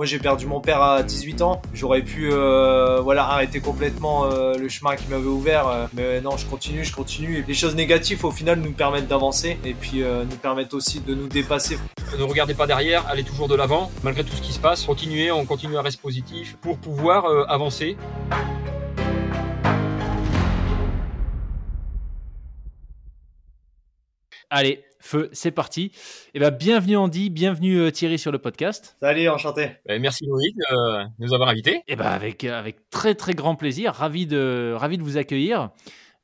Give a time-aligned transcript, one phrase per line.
[0.00, 1.60] Moi, j'ai perdu mon père à 18 ans.
[1.74, 5.68] J'aurais pu euh, voilà, arrêter complètement euh, le chemin qui m'avait ouvert.
[5.68, 7.44] Euh, mais non, je continue, je continue.
[7.46, 11.28] Les choses négatives, au final, nous permettent d'avancer et puis nous permettent aussi de nous
[11.28, 11.76] dépasser.
[12.18, 13.90] Ne regardez pas derrière, allez toujours de l'avant.
[14.02, 17.98] Malgré tout ce qui se passe, continuez, on continue à rester positif pour pouvoir avancer.
[24.52, 25.84] Allez, feu, c'est parti.
[25.84, 25.92] Et
[26.34, 28.96] eh ben, bienvenue Andy, bienvenue euh, Thierry sur le podcast.
[28.98, 29.76] Salut, enchanté.
[29.86, 31.76] Ben, merci Loïc euh, de nous avoir invités.
[31.76, 35.18] Et eh ben, avec, euh, avec très très grand plaisir, ravi de, ravi de vous
[35.18, 35.70] accueillir.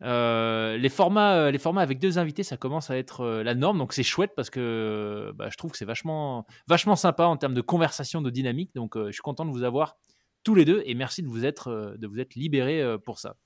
[0.00, 4.02] les, formats, les formats avec deux invités, ça commence à être la norme, donc c'est
[4.02, 8.22] chouette parce que bah, je trouve que c'est vachement, vachement sympa en termes de conversation,
[8.22, 8.74] de dynamique.
[8.74, 9.98] Donc je suis content de vous avoir
[10.42, 13.36] tous les deux et merci de vous être, de vous être libérés pour ça.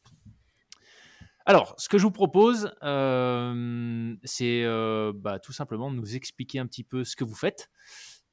[1.46, 6.58] Alors, ce que je vous propose, euh, c'est euh, bah, tout simplement de nous expliquer
[6.58, 7.70] un petit peu ce que vous faites,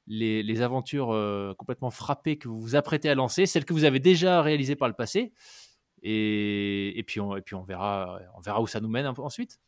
[0.06, 4.00] les, aventures euh, complètement frappées que vous vous apprêtez à lancer, celles que vous avez
[4.00, 5.32] déjà réalisées par le passé,
[6.02, 9.58] et, puis, on, et puis on, verra, on verra où ça nous mène ensuite.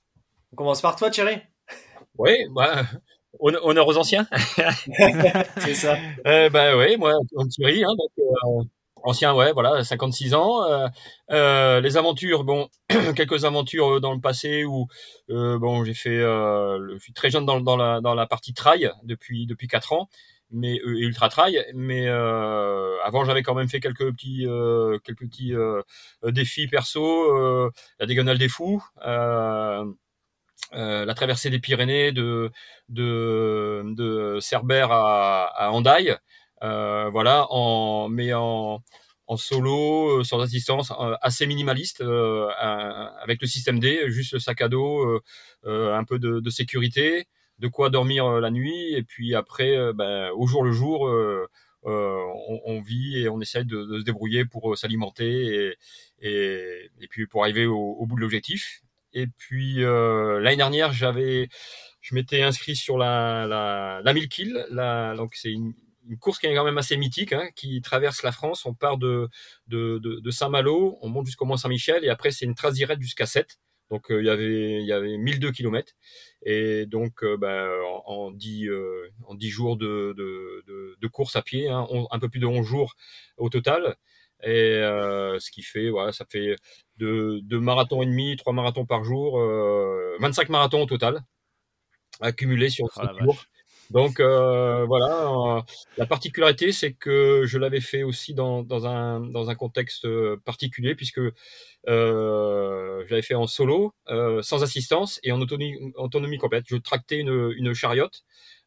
[0.53, 1.39] On commence par toi, Thierry
[2.19, 2.85] Oui, bah,
[3.41, 4.29] honneur aux anciens.
[5.59, 5.97] c'est ça.
[6.25, 7.15] bah oui, moi,
[7.51, 8.69] Thierry, hein, donc,
[9.03, 10.65] ancien, ouais, voilà, 56 ans.
[10.65, 10.89] Euh,
[11.31, 12.69] euh, les aventures, bon,
[13.17, 14.87] quelques aventures euh, dans le passé où,
[15.29, 19.47] bon, j'ai fait, je suis très jeune dans, dans, la, dans la partie trail depuis
[19.47, 20.09] depuis quatre ans,
[20.51, 21.65] mais ultra trail.
[21.75, 24.47] Mais avant, j'avais quand même fait quelques petits
[25.05, 25.55] quelques petits
[26.25, 28.83] défis perso, la diagonale des fous.
[30.73, 32.51] la traversée des Pyrénées de
[32.89, 36.17] de, de Cerbère à, à euh,
[36.61, 38.83] voilà, en, mais en,
[39.31, 44.61] en solo, euh, sans assistance, euh, assez minimaliste, avec le système D, juste le sac
[44.61, 45.21] à dos,
[45.65, 47.27] un peu de, de, sécurité,
[47.61, 51.03] de quoi dormir la nuit, et puis après, ben, au jour le jour,
[51.85, 55.77] on, on, vit et on essaie de, de se débrouiller pour s'alimenter et,
[56.23, 58.83] et, et, puis pour arriver au, au bout de l'objectif.
[59.13, 61.49] Et puis l'année dernière, j'avais,
[62.01, 65.73] je m'étais inscrit sur la, la, la 1000 kills, la, donc c'est une,
[66.11, 68.67] une course qui est quand même assez mythique, hein, qui traverse la France.
[68.67, 69.29] On part de,
[69.69, 73.59] de, de, Saint-Malo, on monte jusqu'au Mont-Saint-Michel, et après c'est une trace directe jusqu'à 7.
[73.91, 75.93] Donc euh, il y avait il y avait 1002 km
[76.43, 77.69] et donc euh, ben,
[78.07, 80.15] en, en 10 euh, en 10 jours de,
[81.13, 82.95] course à pied, hein, un peu plus de 11 jours
[83.37, 83.97] au total.
[84.43, 84.81] Et
[85.39, 86.57] ce qui fait, voilà, ça fait
[86.97, 89.39] deux, deux marathons et demi, trois marathons par jour,
[90.19, 91.21] 25 marathons au total,
[92.21, 93.45] accumulés sur oh, jours.
[93.91, 95.27] Donc euh, voilà,
[95.59, 95.63] euh,
[95.97, 100.37] la particularité, c'est que je l'avais fait aussi dans, dans, un, dans un contexte euh,
[100.45, 101.33] particulier, puisque euh,
[103.05, 106.67] je l'avais fait en solo, euh, sans assistance et en autonomie, autonomie complète.
[106.69, 108.23] Je tractais une, une chariote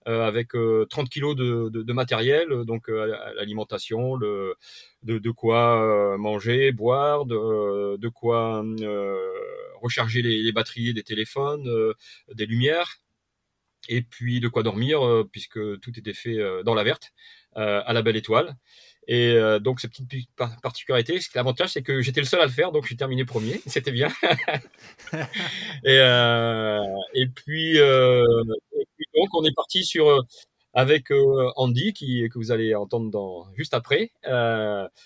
[0.06, 0.50] avec
[0.89, 4.55] 30 kilos de, de, de, matériel, donc l'alimentation, le,
[5.01, 8.66] de, de quoi manger, boire, de, de quoi
[9.81, 11.66] recharger les, les, batteries des téléphones,
[12.34, 13.03] des lumières
[13.89, 17.11] et puis de quoi dormir euh, puisque tout était fait euh, dans la verte
[17.57, 18.55] euh, à la belle étoile.
[19.05, 20.29] Et donc cette petite
[20.61, 23.91] particularité, l'avantage c'est que j'étais le seul à le faire, donc j'ai terminé premier, c'était
[23.91, 24.07] bien.
[25.83, 25.97] et,
[27.13, 30.23] et, puis, et, puis, donc on est parti sur
[30.73, 31.07] avec
[31.57, 34.13] Andy qui que vous allez entendre dans juste après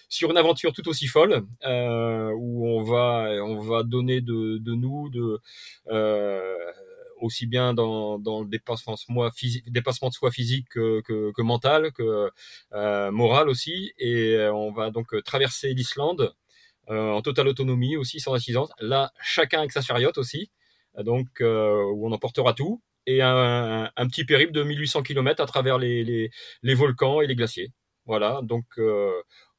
[0.09, 5.09] sur une aventure tout aussi folle où on va on va donner de, de nous
[5.09, 5.41] de
[7.19, 12.29] aussi bien dans, le dépassement, de soi physique que, mental, que
[12.73, 13.93] euh, moral aussi.
[13.97, 16.33] Et euh, on va donc euh, traverser l'Islande
[16.89, 18.69] en totale autonomie aussi, sans assistance.
[18.79, 20.51] Là, chacun avec sa chariote aussi,
[20.97, 22.81] donc où on emportera tout.
[23.05, 26.31] Et un, petit périple de 1800 km à travers les,
[26.63, 27.73] volcans et les glaciers.
[28.05, 28.63] Voilà, donc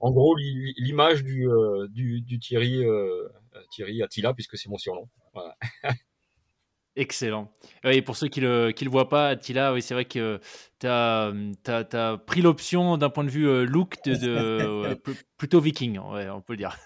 [0.01, 2.83] en gros l'image du, Thierry,
[3.73, 5.07] Thierry Attila, puisque c'est mon surnom.
[6.99, 7.49] Excellent.
[7.85, 10.41] Et pour ceux qui ne le, qui le voient pas, Attila, oui, c'est vrai que
[10.81, 11.33] tu as,
[11.69, 15.01] as, pris l'option d'un point de vue euh, look de, de
[15.39, 16.77] plutôt viking, ouais, on peut le dire.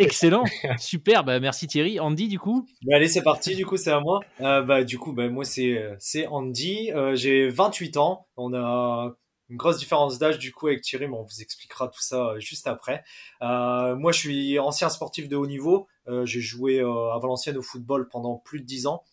[0.00, 0.42] Excellent,
[0.76, 2.00] super, bah, merci Thierry.
[2.00, 2.66] Andy, du coup?
[2.82, 4.20] Bah, Allez, c'est parti, du coup, c'est à moi.
[4.40, 8.26] Euh, bah, du coup, bah, moi, c'est Andy, euh, j'ai 28 ans.
[8.36, 9.14] On a
[9.48, 12.40] une grosse différence d'âge du coup avec Thierry, mais on vous expliquera tout ça euh,
[12.40, 13.04] juste après.
[13.42, 15.86] Euh, moi, je suis ancien sportif de haut niveau.
[16.08, 19.04] Euh, j'ai joué à Valenciennes au football pendant plus de 10 ans.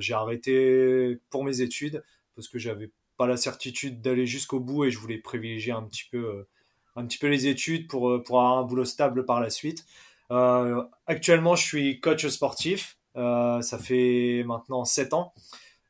[0.00, 2.02] J'ai arrêté pour mes études
[2.34, 6.02] parce que j'avais pas la certitude d'aller jusqu'au bout et je voulais privilégier un petit
[6.10, 6.48] peu,
[6.96, 9.86] un petit peu les études pour, pour avoir un boulot stable par la suite.
[11.06, 12.98] actuellement, je suis coach sportif.
[13.14, 15.32] ça fait maintenant 7 ans.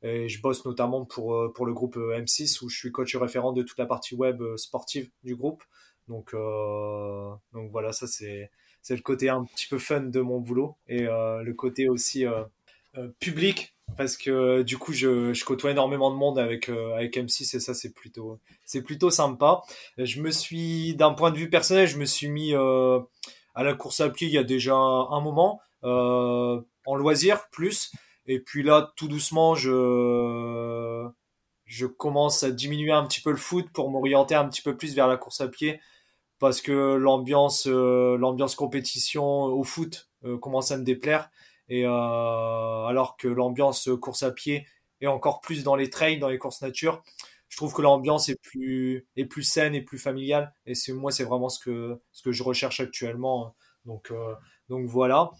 [0.02, 3.62] Et je bosse notamment pour, pour le groupe M6 où je suis coach référent de
[3.62, 5.62] toute la partie web sportive du groupe.
[6.08, 6.32] Donc,
[7.52, 8.50] donc voilà, ça c'est
[8.82, 12.24] c'est le côté un petit peu fun de mon boulot et le côté aussi
[13.18, 17.60] public parce que du coup je, je, côtoie énormément de monde avec avec M6 et
[17.60, 19.60] ça c'est plutôt c'est plutôt sympa.
[19.98, 24.00] Je me suis d'un point de vue personnel, je me suis mis à la course
[24.00, 27.92] à pied il y a déjà un moment en loisir plus
[28.26, 31.08] et puis là, tout doucement, je,
[31.98, 35.08] commence à diminuer un petit peu le foot pour m'orienter un petit peu plus vers
[35.08, 35.80] la course à pied
[36.38, 41.30] parce que l'ambiance, euh, l'ambiance compétition au foot euh, commence à me déplaire.
[41.68, 41.90] Et euh,
[42.86, 44.66] alors que l'ambiance course à pied
[45.00, 47.02] est encore plus dans les trails, dans les courses nature,
[47.48, 50.54] je trouve que l'ambiance est plus, est plus saine et plus familiale.
[50.66, 53.54] Et c'est moi, c'est vraiment ce que, ce que je recherche actuellement.
[53.84, 54.12] Donc,
[54.70, 55.30] donc voilà.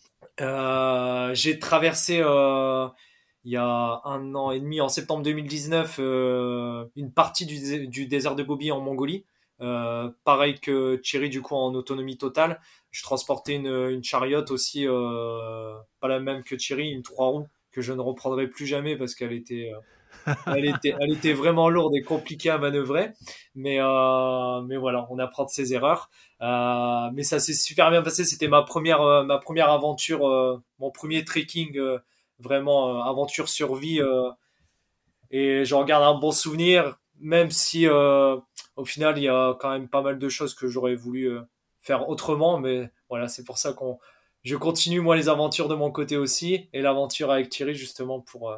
[0.41, 2.89] Euh, j'ai traversé euh,
[3.45, 8.35] il y a un an et demi, en septembre 2019, euh, une partie du, désert
[8.35, 9.25] de Gobi en Mongolie.
[10.25, 12.61] pareil que Thierry, du coup, en autonomie totale.
[12.91, 17.83] Je transportais une, une chariote aussi, pas la même que Thierry, une trois roues que
[17.83, 19.73] je ne reprendrai plus jamais parce qu'elle était
[20.47, 23.13] elle, était, vraiment lourde et compliquée à manœuvrer.
[23.55, 26.11] Mais, euh, mais voilà, on apprend de ses erreurs.
[26.43, 28.25] Euh, mais ça s'est super bien passé.
[28.25, 31.81] C'était ma première, euh, ma première aventure, mon premier trekking,
[32.39, 34.01] vraiment aventure survie.
[35.31, 39.89] et j'en garde un bon souvenir, même si au final, il y a quand même
[39.89, 41.31] pas mal de choses que j'aurais voulu
[41.81, 42.59] faire autrement.
[42.59, 43.99] Mais voilà, c'est pour ça qu'on
[44.43, 48.55] je continue moi les aventures de mon côté aussi et l'aventure avec Thierry justement pour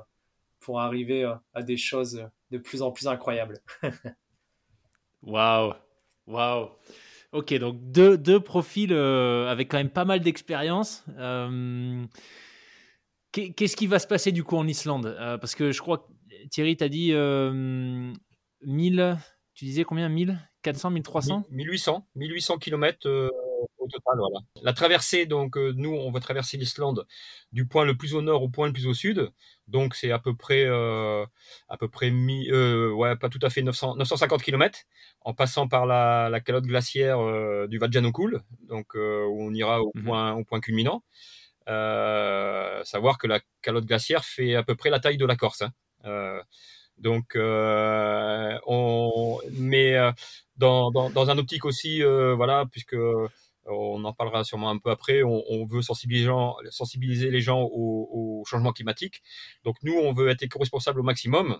[0.62, 3.60] pour arriver euh, à des choses de plus en plus incroyables.
[5.22, 5.74] Waouh,
[6.26, 6.70] waouh.
[7.30, 11.04] Ok, donc deux, deux profils euh, avec quand même pas mal d'expérience.
[11.16, 12.04] Euh,
[13.30, 15.16] qu'est-ce qui va se passer du coup en Islande?
[15.40, 19.16] Parce que je crois que Thierry t'a dit 1000,
[19.54, 20.08] tu disais combien?
[20.08, 23.30] 1000 400, 1300 1800, 1800 km
[23.78, 24.14] au total.
[24.18, 24.40] Voilà.
[24.62, 27.06] La traversée, donc euh, nous, on va traverser l'Islande
[27.52, 29.30] du point le plus au nord au point le plus au sud.
[29.68, 31.24] Donc c'est à peu près, euh,
[31.68, 34.80] à peu près mi, euh, ouais, pas tout à fait 900, 950 km,
[35.22, 37.18] en passant par la, la calotte glaciaire
[37.68, 40.04] du Vajjanokul, donc où on ira au mhm.
[40.04, 41.02] point, au point culminant.
[41.66, 45.62] savoir que la calotte glaciaire fait à peu près la taille de la Corse.
[46.04, 46.40] Hein.
[46.98, 49.96] donc, on, mais
[50.56, 52.96] dans, dans, dans, un optique aussi, voilà, puisque
[53.66, 59.22] on en parlera sûrement un peu après, on, veut sensibiliser, les gens au, changement climatique.
[59.64, 61.58] Donc nous, on veut être éco-responsable au maximum.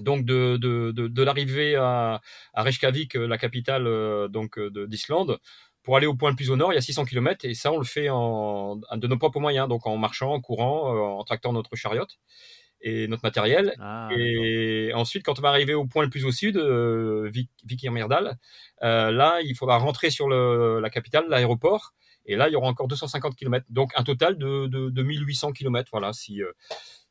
[0.00, 2.20] Donc de, l'arrivée à,
[2.54, 5.40] Reykjavik, la capitale euh, donc d'Islande,
[5.82, 7.72] pour aller au point le plus au nord, il y a 600 km et ça,
[7.72, 11.24] on le fait en, de nos propres moyens, donc en marchant, en courant, euh, en
[11.24, 12.06] tractant notre chariot
[12.82, 13.74] et notre matériel.
[13.78, 17.30] Ah, et ensuite, quand on va arriver au point le plus au sud, euh,
[17.64, 18.38] Vikirmirdal,
[18.82, 21.92] euh, là, il faudra rentrer sur le, la capitale, l'aéroport.
[22.26, 23.66] Et là, il y aura encore 250 km.
[23.70, 25.88] Donc, un total de, de, de 1800 km.
[25.92, 26.52] Voilà, si, euh,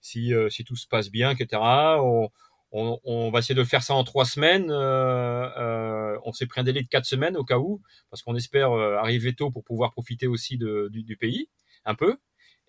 [0.01, 1.61] si, euh, si tout se passe bien, etc.
[1.99, 2.29] On,
[2.71, 4.69] on, on, va essayer de faire ça en trois semaines.
[4.69, 8.35] Euh, euh, on s'est pris un délai de quatre semaines au cas où, parce qu'on
[8.35, 11.49] espère arriver tôt pour pouvoir profiter aussi de, du, du, pays,
[11.85, 12.17] un peu.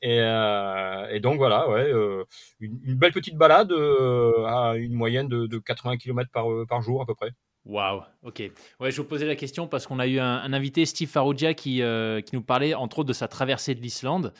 [0.02, 2.24] Et, euh, et, donc voilà, ouais, euh,
[2.60, 7.06] une, belle petite balade euh, à une moyenne de, de 80 km par, jour à
[7.06, 7.30] peu près.
[7.66, 8.42] Waouh, ok.
[8.80, 11.82] Ouais, je vous posais la question parce qu'on a eu un, invité, Steve Farrugia, qui,
[12.24, 14.32] qui nous parlait entre autres de sa traversée de l'Islande.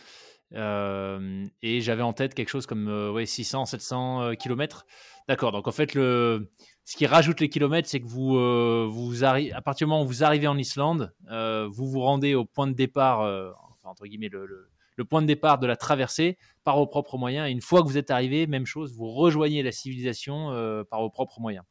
[0.53, 4.87] Et j'avais en tête quelque chose comme ouais, 600, 700 km.
[5.29, 6.51] D'accord, donc en fait, le,
[6.87, 8.31] ce qui rajoute les kilomètres, c'est que vous,
[8.91, 12.67] vous à partir du moment où vous arrivez en Islande, vous vous rendez au point
[12.67, 13.21] de départ,
[13.85, 14.70] entre guillemets, le, le
[15.01, 17.49] le point de départ de la traversée par vos propres moyens.
[17.49, 21.01] Et une fois que vous êtes arrivé, même chose, vous rejoignez la civilisation euh, par
[21.01, 21.65] vos propres moyens.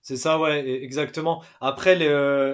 [0.00, 1.42] C'est ça, ouais, e, exactement.
[1.60, 1.94] Après,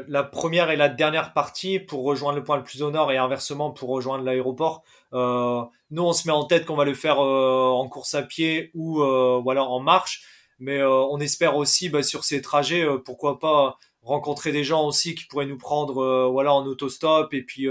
[0.09, 3.19] la première et la dernière partie pour rejoindre le point le plus au nord et
[3.19, 4.83] inversement pour rejoindre l'aéroport,
[5.13, 8.23] euh, nous on se met en tête qu'on va le faire euh, en course à
[8.23, 8.97] pied ou
[9.45, 10.25] voilà en marche,
[10.59, 15.27] mais on espère aussi bah, sur ces trajets, pourquoi pas rencontrer des gens aussi qui
[15.27, 17.69] pourraient nous prendre voilà en autostop et puis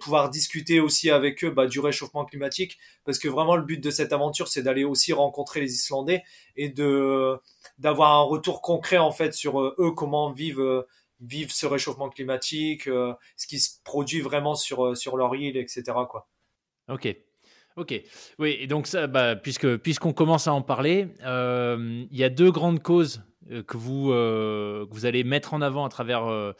[0.00, 3.90] pouvoir, discuter aussi avec eux bah, du réchauffement climatique, parce que vraiment le but de
[3.90, 6.22] cette aventure, c'est d'aller aussi rencontrer les Islandais
[6.56, 7.38] et de
[7.78, 10.82] d'avoir un retour concret en fait sur euh, eux comment vivent euh,
[11.20, 15.82] vivent ce réchauffement climatique, euh, ce qui se produit vraiment sur sur leur île, etc.
[16.08, 16.28] Quoi.
[16.88, 17.14] Ok.
[17.76, 17.92] Ok,
[18.38, 22.52] oui, et donc ça, bah, puisque puisqu'on commence à en parler, il y a deux
[22.52, 23.24] grandes causes
[23.66, 26.54] que vous que vous allez mettre en avant à travers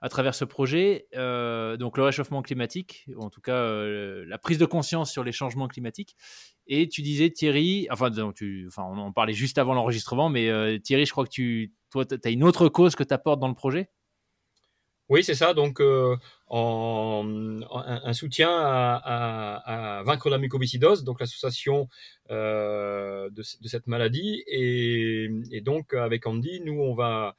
[0.00, 1.06] à travers ce projet.
[1.14, 5.68] donc le réchauffement climatique, ou en tout cas la prise de conscience sur les changements
[5.68, 6.16] climatiques.
[6.66, 11.24] Et tu disais Thierry, enfin, on en parlait juste avant l'enregistrement, mais Thierry, je crois
[11.24, 13.90] que tu, toi, as une autre cause que tu apportes dans le projet?
[15.08, 15.54] Oui, c'est ça.
[15.54, 16.16] Donc, euh,
[16.50, 21.88] un, soutien à, vaincre la mucoviscidose, donc l'association
[22.30, 24.42] euh, de, cette maladie.
[24.46, 27.36] Et, donc, avec Andy, nous, on va,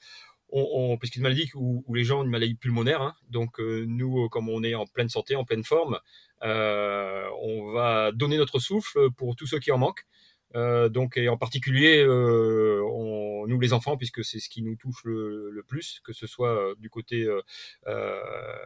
[0.51, 3.01] on, parce que c'est une maladie où, les gens ont une maladie pulmonaire.
[3.01, 3.15] Hein.
[3.29, 5.99] donc, euh, nous, comme on est en pleine santé, en pleine forme,
[6.41, 10.05] on va donner notre souffle pour tous ceux qui en manquent.
[10.55, 14.75] Euh, donc, et en particulier, euh, on, nous les enfants, puisque c'est ce qui nous
[14.75, 17.27] touche le, le plus, que ce soit euh, du côté
[17.87, 18.21] euh,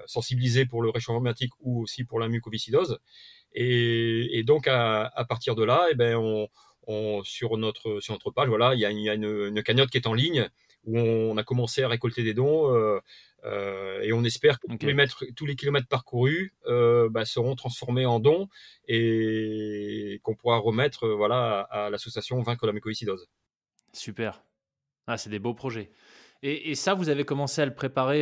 [0.06, 3.00] sensibilisé pour le réchauffement climatique ou aussi pour la mucoviscidose.
[3.54, 6.48] Et, et donc, à, à, partir de là, eh ben, on,
[6.88, 9.90] on, sur notre sur notre page, voilà, il y a, y a une, une, cagnotte
[9.90, 10.50] qui est en ligne
[10.86, 12.74] où on a commencé à récolter des dons.
[12.74, 13.00] Euh,
[13.46, 17.56] euh, et on espère que tous, les mètres, tous les kilomètres parcourus euh, bah, seront
[17.56, 18.48] transformés en dons
[18.88, 23.28] et qu'on pourra remettre euh, voilà, à, l'association Vaincre la mucoviscidose.
[23.92, 24.44] Super.
[25.08, 25.92] Ah, c'est des beaux projets.
[26.46, 28.22] Et, ça, vous avez commencé à le préparer.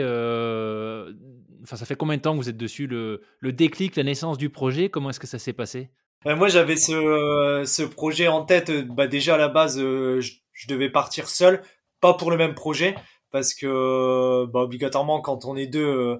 [1.64, 4.38] Enfin, ça fait combien de temps que vous êtes dessus le, le déclic, la naissance
[4.38, 4.90] du projet?
[4.90, 5.90] Comment est-ce que ça s'est passé?
[6.26, 8.70] Moi, j'avais ce, ce, projet en tête.
[8.90, 11.64] Bah, déjà, à la base, je, je devais partir seul,
[12.02, 12.96] pas pour le même projet
[13.32, 16.18] parce que bah, obligatoirement quand on est deux euh,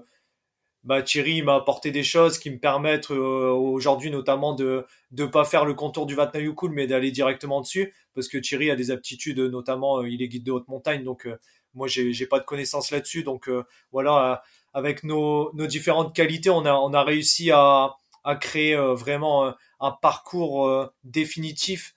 [0.84, 5.44] bah, Thierry m'a apporté des choses qui me permettent euh, aujourd'hui notamment de ne pas
[5.44, 9.38] faire le contour du Vatnajökull mais d'aller directement dessus parce que Thierry a des aptitudes
[9.38, 11.28] notamment euh, il est guide de haute montagne donc
[11.74, 13.50] moi j'ai j'ai pas de connaissances là-dessus donc
[13.92, 14.42] voilà
[14.74, 19.90] avec nos, nos différentes qualités on a on a réussi à à créer vraiment un
[19.90, 21.96] parcours définitif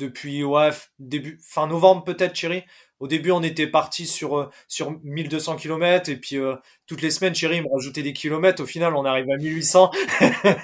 [0.00, 2.64] depuis ouais, début fin novembre peut-être Thierry.
[3.00, 6.54] Au début, on était parti sur euh, sur 1200 km et puis euh,
[6.86, 8.62] toutes les semaines Thierry me rajoutait des kilomètres.
[8.62, 9.90] Au final, on arrive à 1800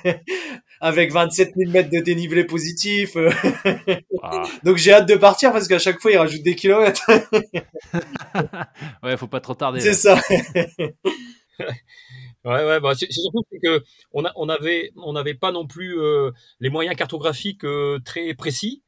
[0.83, 3.17] avec 27 000 mètres de dénivelé positif.
[4.23, 4.43] Ah.
[4.65, 7.11] Donc j'ai hâte de partir parce qu'à chaque fois il rajoute des kilomètres.
[9.03, 9.81] ouais, faut pas trop tarder.
[9.81, 10.21] C'est ça.
[12.45, 15.99] Ouais, ouais, bah c'est surtout que on, a, on avait, on n'avait pas non plus
[15.99, 17.67] euh, les moyens cartographiques
[18.05, 18.85] très précis.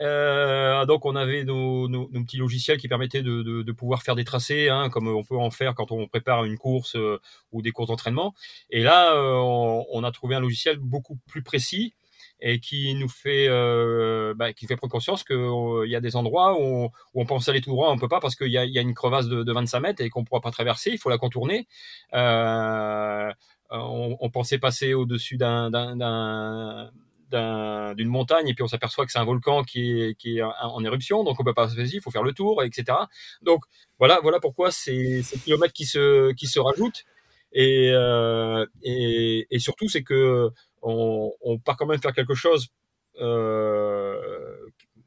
[0.00, 4.02] Euh, donc on avait nos, nos, nos, petits logiciels qui permettaient de, de, de, pouvoir
[4.02, 7.20] faire des tracés, hein, comme on peut en faire quand on prépare une course euh,
[7.52, 8.34] ou des courses d'entraînement.
[8.70, 11.94] Et là, euh, on, on, a trouvé un logiciel beaucoup plus précis
[12.40, 16.54] et qui nous fait, euh, bah, qui fait prendre conscience qu'il y a des endroits
[16.54, 18.64] où on, où on, pense aller tout droit, on peut pas parce qu'il y a,
[18.64, 21.10] y a, une crevasse de, de 25 mètres et qu'on pourra pas traverser, il faut
[21.10, 21.68] la contourner.
[22.12, 23.30] on,
[23.70, 25.70] on, pensait passer au-dessus d'un
[27.32, 31.40] d'une montagne et puis on s'aperçoit que c'est un volcan qui est, en éruption, donc
[31.40, 32.98] on peut pas il faut faire le tour, etc.
[33.42, 33.64] Donc
[33.98, 37.04] voilà, voilà pourquoi c'est ces kilomètres qui se, qui se rajoutent.
[37.52, 42.68] Et, euh, et, et, surtout, c'est que on, on, part quand même faire quelque chose
[43.20, 44.61] euh,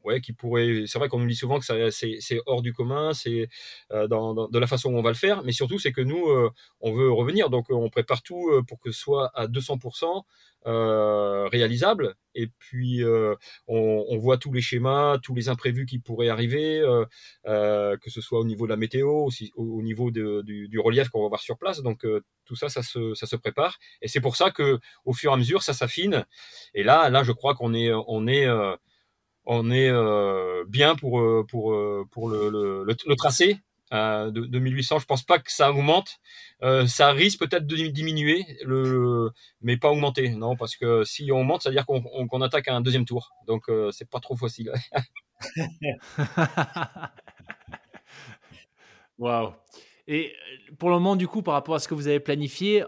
[0.06, 0.84] ouais, qui pourrait.
[0.86, 3.48] C'est vrai qu'on nous dit souvent que c'est hors du commun, c'est
[3.92, 6.28] euh, dans, de la façon où on va le faire, mais surtout c'est que nous,
[6.28, 10.22] euh, on veut revenir, donc on prépare tout euh, pour que ce soit à 200%
[10.66, 12.14] euh, réalisable.
[12.34, 13.02] Et puis
[13.66, 16.82] on, voit tous les schémas, tous les imprévus qui pourraient arriver,
[17.44, 21.28] que ce soit au niveau de la météo, aussi, au, niveau du, relief qu'on va
[21.28, 21.82] voir sur place.
[21.82, 22.06] Donc
[22.44, 23.78] tout ça, ça se, ça se prépare.
[24.02, 26.26] Et c'est pour ça que au fur et à mesure, ça s'affine.
[26.74, 28.46] Et là, là, je crois qu'on est, on est
[29.46, 32.50] on est euh, bien pour euh, pour euh, pour le,
[32.84, 33.58] le, tracé
[33.92, 34.98] de, de, 1800.
[34.98, 36.18] Je pense pas que ça augmente.
[36.86, 39.30] ça risque peut-être de diminuer, le,
[39.62, 40.30] mais pas augmenter.
[40.30, 43.30] Non, parce que si on monte, ça veut dire qu'on attaque un deuxième tour.
[43.46, 44.72] Donc c'est pas trop facile.
[49.18, 49.52] Waouh.
[50.08, 50.32] Et
[50.78, 52.84] pour le moment, du coup, par rapport à ce que vous avez planifié,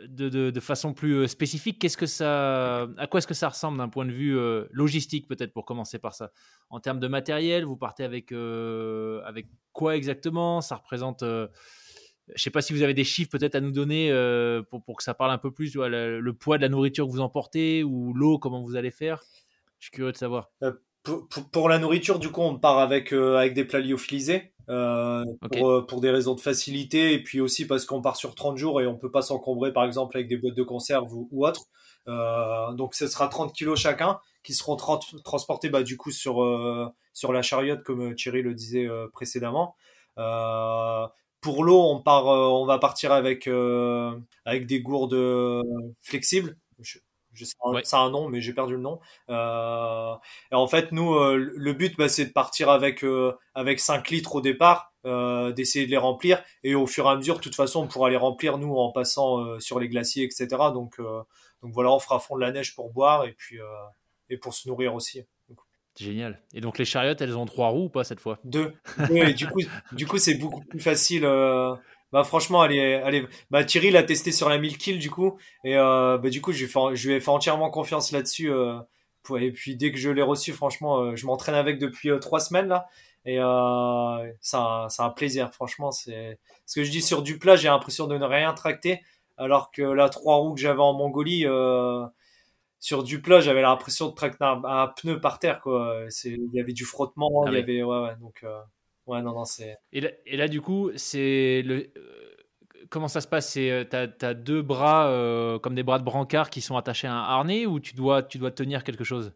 [0.00, 3.88] de, façon plus euh, spécifique, qu'est-ce que ça, à quoi est-ce que ça ressemble d'un
[3.88, 6.32] point de vue euh, logistique peut-être pour commencer par ça?
[6.70, 10.60] En termes de matériel, vous partez avec, euh, avec quoi exactement?
[10.60, 11.48] Ça représente, je
[12.32, 14.10] ne sais pas si vous avez des chiffres peut-être à nous donner
[14.70, 17.20] pour, pour, que ça parle un peu plus, le, poids de la nourriture que vous
[17.20, 19.22] emportez ou l'eau, comment vous allez faire?
[19.78, 20.50] Je suis curieux de savoir.
[21.02, 24.52] Pour, pour, la nourriture, du coup, on part avec, avec des plats lyophilisés?
[24.70, 28.34] Euh, pour, euh, pour, des raisons de facilité et puis aussi parce qu'on part sur
[28.34, 31.26] 30 jours et on peut pas s'encombrer par exemple avec des boîtes de conserve ou,
[31.32, 31.66] ou autre.
[32.06, 36.86] Euh, donc ce sera 30 kilos chacun qui seront transportés bah, du coup sur, euh,
[37.14, 39.74] sur la chariote comme Thierry le disait précédemment.
[41.40, 43.48] pour l'eau, on part, on va partir avec
[44.44, 45.62] avec des gourdes
[46.02, 46.56] flexibles.
[47.44, 49.00] Ça a un nom, mais j'ai perdu le nom.
[49.30, 50.14] Euh,
[50.52, 54.08] et en fait, nous, euh, le but, bah, c'est de partir avec euh, avec 5
[54.10, 56.42] litres au départ d'essayer de les remplir.
[56.64, 58.92] Et au fur et à mesure, de toute façon, on pourra les remplir nous en
[58.92, 60.46] passant sur les glaciers, etc.
[60.74, 61.00] Donc
[61.62, 63.58] donc voilà, on fera fondre la neige pour boire et puis
[64.28, 65.22] et pour se nourrir aussi.
[65.98, 66.42] Génial.
[66.52, 68.38] Et donc les chariotes, elles ont trois roues ou pas cette fois?
[68.44, 68.74] Deux.
[69.10, 69.60] Oui, du coup,
[69.92, 71.26] du coup, c'est beaucoup plus facile.
[72.14, 73.26] Euh, bah franchement, allez, allez.
[73.50, 76.52] Bah Thierry l'a testé sur la 1000 kills du coup, et euh, bah du coup,
[76.52, 78.50] je lui, fais, je lui ai fait entièrement confiance là-dessus.
[78.50, 78.78] Euh,
[79.38, 82.86] et puis dès que je l'ai reçu, franchement, je m'entraîne avec depuis trois semaines là,
[83.26, 83.36] et
[84.40, 85.52] c'est un, un, plaisir.
[85.52, 89.02] Franchement, c'est ce que je dis sur du plat, j'ai l'impression de ne rien tracter,
[89.36, 91.44] alors que la trois roues que j'avais en Mongolie
[92.80, 96.04] sur du plat, j'avais l'impression de traquer un, pneu par terre, quoi.
[96.24, 98.60] Il y avait du frottement, ah il y avait, ouais, ouais, donc, euh,
[99.08, 99.76] ouais, non, non, c'est.
[99.92, 101.90] Et là, et là, du coup, c'est le.
[101.96, 102.36] Euh,
[102.90, 103.52] comment ça se passe?
[103.52, 107.12] C'est euh, t'as as deux bras comme des bras de brancard qui sont attachés à
[107.12, 109.34] un harnais ou tu dois tu dois tenir quelque chose?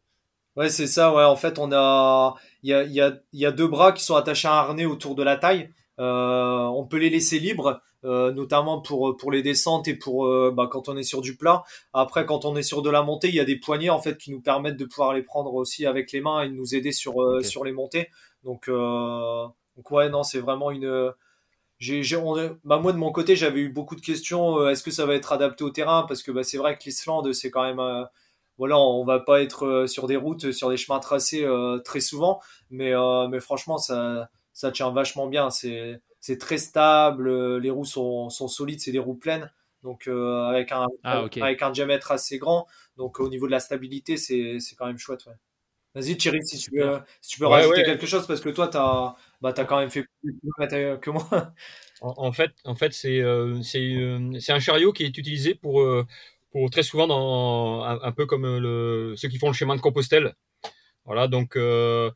[0.54, 1.14] Ouais, c'est ça.
[1.14, 4.04] Ouais, en fait, on a il y a, y, a, y a deux bras qui
[4.04, 5.70] sont attachés à un harnais autour de la taille.
[5.98, 10.68] on peut les laisser libres euh, notamment pour pour les descentes et pour euh, bah,
[10.68, 11.62] quand on est sur du plat.
[11.92, 14.18] Après, quand on est sur de la montée, il y a des poignées en fait
[14.18, 16.90] qui nous permettent de pouvoir les prendre aussi avec les mains et de nous aider
[16.90, 18.08] sur euh, sur les montées.
[18.42, 18.68] Donc
[19.76, 21.12] donc ouais, non, c'est vraiment une
[21.78, 22.02] j'ai,
[22.64, 25.32] bah moi de mon côté j'avais eu beaucoup de questions est-ce que ça va être
[25.32, 26.04] adapté au terrain?
[26.06, 28.06] Parce que bah, c'est vrai que l'Islande c'est quand même
[28.56, 31.44] voilà on va pas être sur des routes sur des chemins tracés
[31.84, 32.92] très souvent mais
[33.28, 38.30] mais franchement ça ça tient vachement bien c'est c'est très stable, euh, les roues sont,
[38.30, 39.52] sont solides, c'est des roues pleines,
[39.82, 42.68] donc euh, avec, un, ah, avec un diamètre assez grand.
[42.96, 45.26] Donc au niveau de la stabilité, c'est quand même chouette.
[45.26, 45.34] Ouais.
[45.96, 48.76] Vas-y Thierry, si tu, veux, si tu peux rajouter quelque chose, parce que toi, tu
[48.76, 51.52] as, bah, as quand même fait plus de que moi.
[52.00, 55.84] En, fait, en fait c'est euh, c'est un chariot qui est utilisé pour,
[56.50, 60.34] pour très souvent, dans, un, peu comme le, ceux qui font le chemin de Compostelle.
[61.04, 62.12] Voilà, donc euh, mmh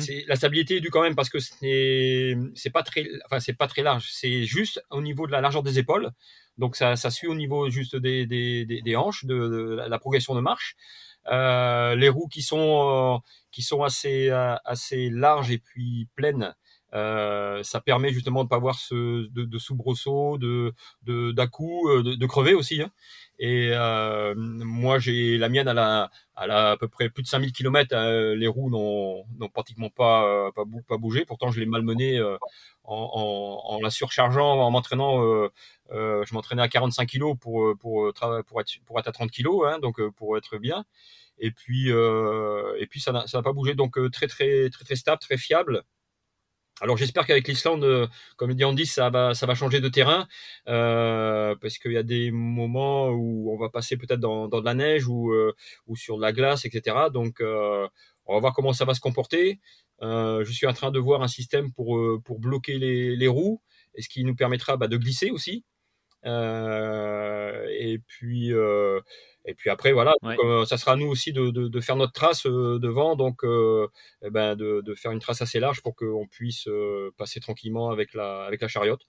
[0.00, 3.54] c'est la stabilité est due quand même parce que c'est c'est pas très enfin c'est
[3.54, 6.10] pas très large, c'est juste au niveau de la largeur des épaules.
[6.58, 10.40] Donc ça, ça suit au niveau juste des, des, des, hanches, de, la progression de
[10.40, 10.76] marche.
[11.28, 13.18] Euh, les roues qui sont euh,
[13.50, 16.54] qui sont assez assez larges et puis pleines
[16.94, 20.72] euh, ça permet justement de pas avoir ce de, de soubresaut, de
[21.02, 22.80] de d'à coup, euh, de, de, crever aussi.
[22.82, 22.90] Hein.
[23.38, 27.28] Et euh, moi, j'ai la mienne à la à, la, à peu près plus de
[27.28, 27.94] 5000 km.
[28.34, 31.24] les roues n'ont pratiquement pas pas, pas bougé.
[31.24, 32.38] Pourtant, je l'ai malmené en,
[32.84, 35.48] en, en, la surchargeant, en m'entraînant.
[35.90, 38.12] je m'entraînais à 45 kg pour pour
[38.46, 40.84] pour être pour être à 30 kg, hein, donc pour être bien.
[41.38, 43.74] Et puis et puis ça n'a ça n'a pas bougé.
[43.74, 45.82] Donc très très très très stable, très fiable.
[46.80, 50.26] Alors j'espère qu'avec l'Islande, euh, comme dit Andy, ça va, ça va changer de terrain
[50.68, 54.74] euh, parce qu'il y a des moments où on va passer peut-être dans, de la
[54.74, 55.54] neige ou, euh,
[55.86, 56.96] ou sur de la glace, etc.
[57.12, 57.86] Donc euh,
[58.26, 59.60] on va voir comment ça va se comporter.
[60.02, 63.60] je suis en train de voir un système pour, pour bloquer les, les roues,
[63.94, 65.64] et ce qui nous permettra bah, de glisser aussi.
[66.24, 68.52] Et puis
[69.46, 72.12] et puis après, voilà, euh, ça sera à nous aussi de, de, de faire notre
[72.12, 73.88] trace euh, devant, donc euh,
[74.22, 76.68] eh ben, de, de, faire une trace assez large pour qu'on puisse
[77.18, 79.02] passer tranquillement avec la, avec la chariote.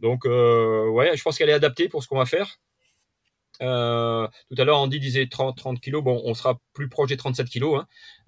[0.00, 2.56] Donc, ouais, je pense qu'elle est adaptée pour ce qu'on va faire.
[3.60, 5.96] tout à l'heure, Andy disait 30, 30 kg.
[6.02, 7.80] Bon, on sera plus proche des 37 kg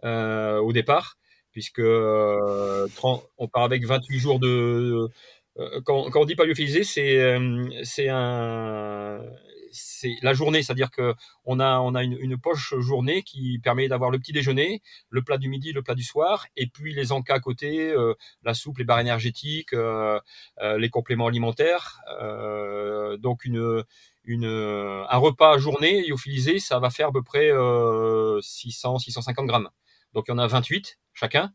[0.02, 1.16] hein, au départ,
[1.50, 5.08] puisque 30, on part avec 28 jours de.
[5.84, 7.38] Quand, quand on dit paléophilisé, c'est
[7.84, 9.20] c'est un
[9.72, 14.10] c'est la journée, c'est-à-dire que on a on a une, poche journée qui permet d'avoir
[14.10, 17.34] le petit déjeuner, le plat du midi, le plat du soir, et puis les encas
[17.34, 20.20] à côté, euh, la soupe, les barres énergétiques, euh,
[20.60, 22.00] euh, les compléments alimentaires.
[23.18, 23.84] donc une
[24.24, 27.50] une un repas journée lyophilisé, ça va faire à peu près
[28.42, 29.70] 600 650 grammes.
[30.14, 31.52] Donc il y en a 28 chacun.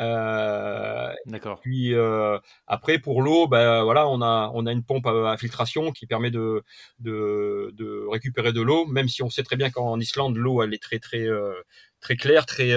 [0.00, 1.60] Euh, D'accord.
[1.60, 5.92] Puis euh, après pour l'eau, ben voilà, on a on a une pompe à, filtration
[5.92, 6.62] qui permet de,
[7.00, 10.72] de, de récupérer de l'eau, même si on sait très bien qu'en Islande l'eau elle
[10.72, 11.52] est très très euh,
[12.00, 12.74] très claire, très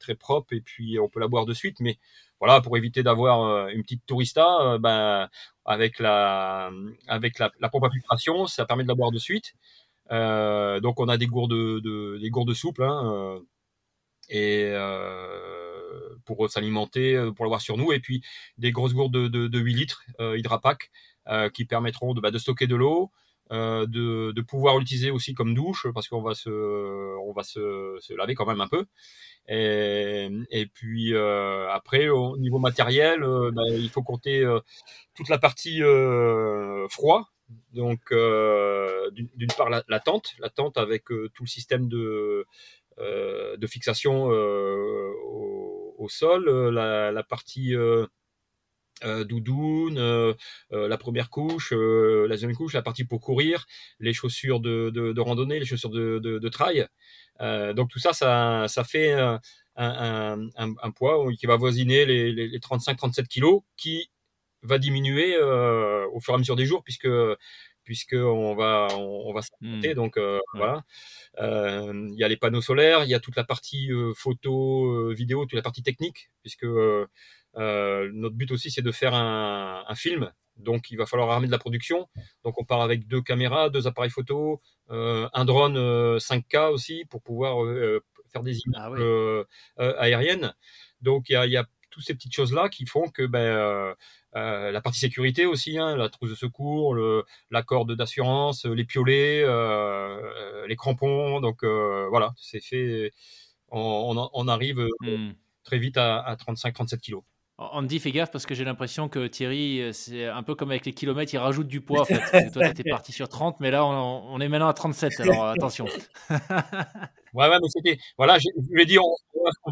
[0.00, 1.78] très propre et puis on peut la boire de suite.
[1.80, 1.98] Mais
[2.40, 5.28] voilà, pour éviter d'avoir une petite tourista, ben
[5.64, 6.70] avec la
[7.06, 9.54] avec la, la, pompe à filtration, ça permet de la boire de suite.
[10.10, 13.40] donc on a des gourdes de, des gourdes souples hein,
[14.28, 14.72] et
[16.24, 18.22] pour s'alimenter, euh, pour l'avoir sur nous, et puis
[18.58, 20.90] des grosses gourdes de, de, de 8 litres euh, Hydrapack
[21.28, 23.10] euh, qui permettront de, bah, de stocker de l'eau,
[23.52, 28.68] euh, de, pouvoir l'utiliser aussi comme douche parce qu'on va se laver quand même un
[28.68, 28.86] peu.
[29.48, 34.44] Et, puis euh, après au niveau matériel euh, bah, il faut compter
[35.14, 35.82] toute la partie
[36.88, 37.28] froid.
[37.74, 42.46] Donc d'une part la, la, tente la tente avec tout le système de
[42.98, 45.73] de fixation au,
[46.04, 46.70] au, sol, euh,
[47.12, 48.06] la, partie euh,
[49.04, 50.34] euh, doudoune, euh,
[50.70, 53.66] la première couche, la deuxième couche, la partie pour courir,
[53.98, 56.86] les chaussures de, de, randonnée, les chaussures de, de, trail.
[57.74, 59.12] donc tout ça, ça, ça fait
[59.76, 64.10] un, poids qui va voisiner les, les, les 35-37 kilos, qui
[64.62, 67.08] va diminuer au fur et à mesure des jours, puisque
[67.84, 69.40] puisque on va on, va.
[69.60, 69.94] Mmh.
[69.94, 70.18] Donc
[70.54, 70.84] voilà,
[71.38, 75.54] il y a les panneaux solaires, il y a toute la partie photo, vidéo, toute
[75.54, 76.66] la partie technique, puisque
[77.56, 80.32] euh, notre but aussi, c'est de faire un, un, film.
[80.56, 82.08] Donc, il va falloir armer de la production.
[82.44, 85.76] Donc, on part avec deux caméras, deux appareils photo, euh, un drone
[86.18, 90.54] 5K euh, aussi pour pouvoir euh, faire des images ah aériennes.
[91.00, 93.94] Donc, il y a, y a toutes ces petites choses-là qui font que ben,
[94.36, 98.84] euh, la partie sécurité aussi, hein, la trousse de secours, le, la corde d'assurance, les
[98.84, 101.40] piolets, euh, les crampons.
[101.40, 103.12] Donc euh, voilà, c'est fait.
[103.70, 105.32] On, on, on arrive hmm.
[105.62, 107.22] très vite à, à 35-37 kilos.
[107.56, 110.84] Andy, fais gaffe parce que j'ai l'impression que Thierry, euh, c'est un peu comme avec
[110.86, 112.00] les kilomètres, il rajoute du poids.
[112.00, 112.50] En fait.
[112.50, 115.20] toi, tu étais parti sur 30, mais là, on, est maintenant à 37.
[115.20, 115.84] Alors attention.
[116.30, 117.98] ouais, ouais, mais c'était.
[118.18, 119.04] Voilà, je, lui ai dit, on,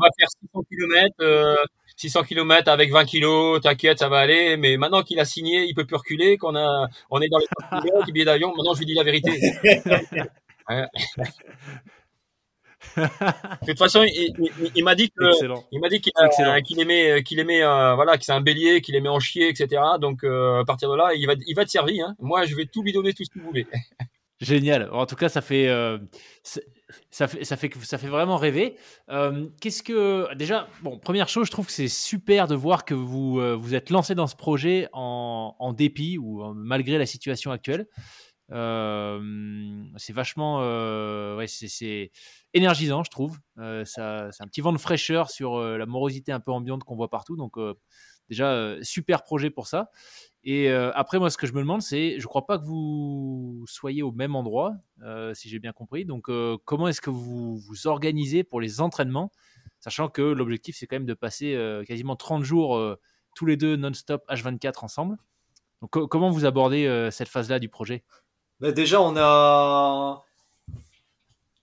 [0.00, 1.58] va faire 600 km,
[1.96, 4.56] 600 km avec 20 kg, t'inquiète, ça va aller.
[4.56, 8.12] Mais maintenant qu'il a signé, il peut plus reculer, qu'on a, on est dans les
[8.12, 8.54] billets d'avion.
[8.54, 9.40] Maintenant, je lui dis la vérité.
[12.96, 15.12] De toute façon, il, m'a dit
[15.70, 19.08] il m'a dit qu'il aimait, qu'il aimait, euh, voilà, que c'est un bélier, qu'il aimait
[19.08, 19.82] en chier, etc.
[20.00, 22.06] Donc euh, à partir de là, il va, il va te servir.
[22.06, 22.14] Hein.
[22.18, 23.66] Moi, je vais tout lui donner tout ce qu'il voulait.
[24.40, 24.90] Génial.
[24.90, 25.98] En tout cas, ça fait, euh,
[26.42, 28.76] ça fait, ça fait, ça fait vraiment rêver.
[29.60, 33.40] Qu'est-ce que déjà, bon, première chose, je trouve que c'est super de voir que vous
[33.60, 37.86] vous êtes lancé dans ce projet en, en dépit ou malgré la situation actuelle.
[38.50, 40.58] c'est vachement,
[41.36, 42.10] ouais, c'est
[42.54, 43.38] énergisant, je trouve.
[43.58, 46.96] Euh, c'est un petit vent de fraîcheur sur euh, la morosité un peu ambiante qu'on
[46.96, 47.36] voit partout.
[47.36, 47.74] Donc, euh,
[48.28, 49.90] déjà, super projet pour ça.
[50.44, 53.64] Et après, moi, ce que je me demande, c'est, je ne crois pas que vous
[53.68, 54.72] soyez au même endroit,
[55.34, 56.04] si j'ai bien compris.
[56.04, 56.28] Donc,
[56.64, 59.30] comment est-ce que vous vous organisez pour les entraînements,
[59.78, 62.80] sachant que l'objectif, c'est quand même de passer quasiment 30 jours
[63.36, 65.16] tous les deux non-stop H24 ensemble.
[65.80, 68.02] Donc, comment vous abordez cette phase-là du projet?
[68.58, 70.24] Bah, Déjà, on a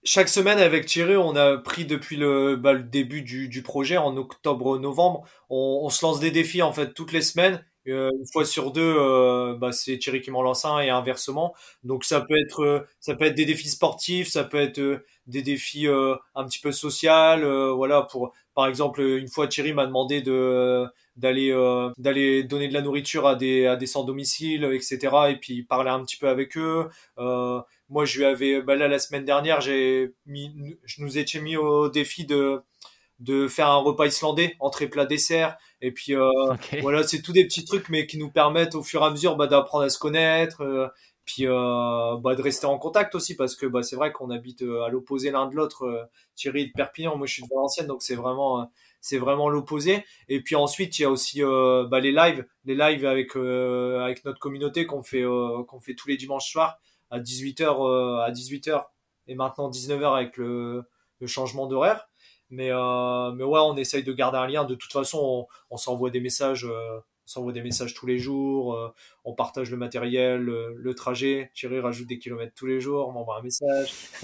[0.03, 3.97] chaque semaine avec Thierry, on a pris depuis le, bah, le début du, du, projet
[3.97, 7.63] en octobre-novembre, on, on, se lance des défis en fait toutes les semaines.
[7.88, 11.55] Euh, une fois sur deux, euh, bah, c'est Thierry qui m'en lance un et inversement.
[11.83, 15.05] Donc ça peut être, euh, ça peut être des défis sportifs, ça peut être euh,
[15.27, 17.45] des défis un petit peu social.
[17.45, 20.85] voilà, pour par exemple, une fois Thierry m'a demandé de
[21.17, 21.51] d'aller
[21.97, 24.97] d'aller donner de la nourriture à des à des sans domicile, etc.
[25.29, 26.89] Et puis parler un petit peu avec eux.
[27.19, 31.39] Euh, moi, je lui avais, bah là, la semaine dernière, j'ai mis, je nous étais
[31.39, 32.62] mis au défi de,
[33.19, 35.58] de faire un repas islandais, entrée, plat, dessert.
[35.82, 36.30] Et puis, euh,
[36.82, 39.36] voilà, c'est tous des petits trucs, mais qui nous permettent au fur et à mesure
[39.36, 40.88] bah, d'apprendre à se connaître, euh,
[41.25, 44.63] puis euh, bah, de rester en contact aussi, parce que bah, c'est vrai qu'on habite
[44.63, 45.84] euh, à l'opposé l'un de l'autre.
[45.86, 46.04] Euh,
[46.36, 48.71] Thierry de Perpignan, moi je suis de Valenciennes, donc c'est vraiment,
[49.02, 50.06] c'est vraiment l'opposé.
[50.28, 54.39] Et puis ensuite, il y a aussi bah, les lives, les lives avec avec notre
[54.39, 55.23] communauté qu'on fait
[55.67, 58.85] qu'on fait tous les dimanches soirs à 18h euh, à 18h
[59.27, 60.85] et maintenant 19h avec le,
[61.25, 62.07] changement d'horaire.
[62.49, 64.63] Mais, euh, mais ouais, on essaye de garder un lien.
[64.63, 68.93] De toute façon, on, s'envoie des messages, euh, on s'envoie des messages tous les jours.
[69.23, 71.51] On partage le matériel, le, trajet.
[71.53, 73.93] Thierry rajoute des kilomètres tous les jours, on m'envoie un message.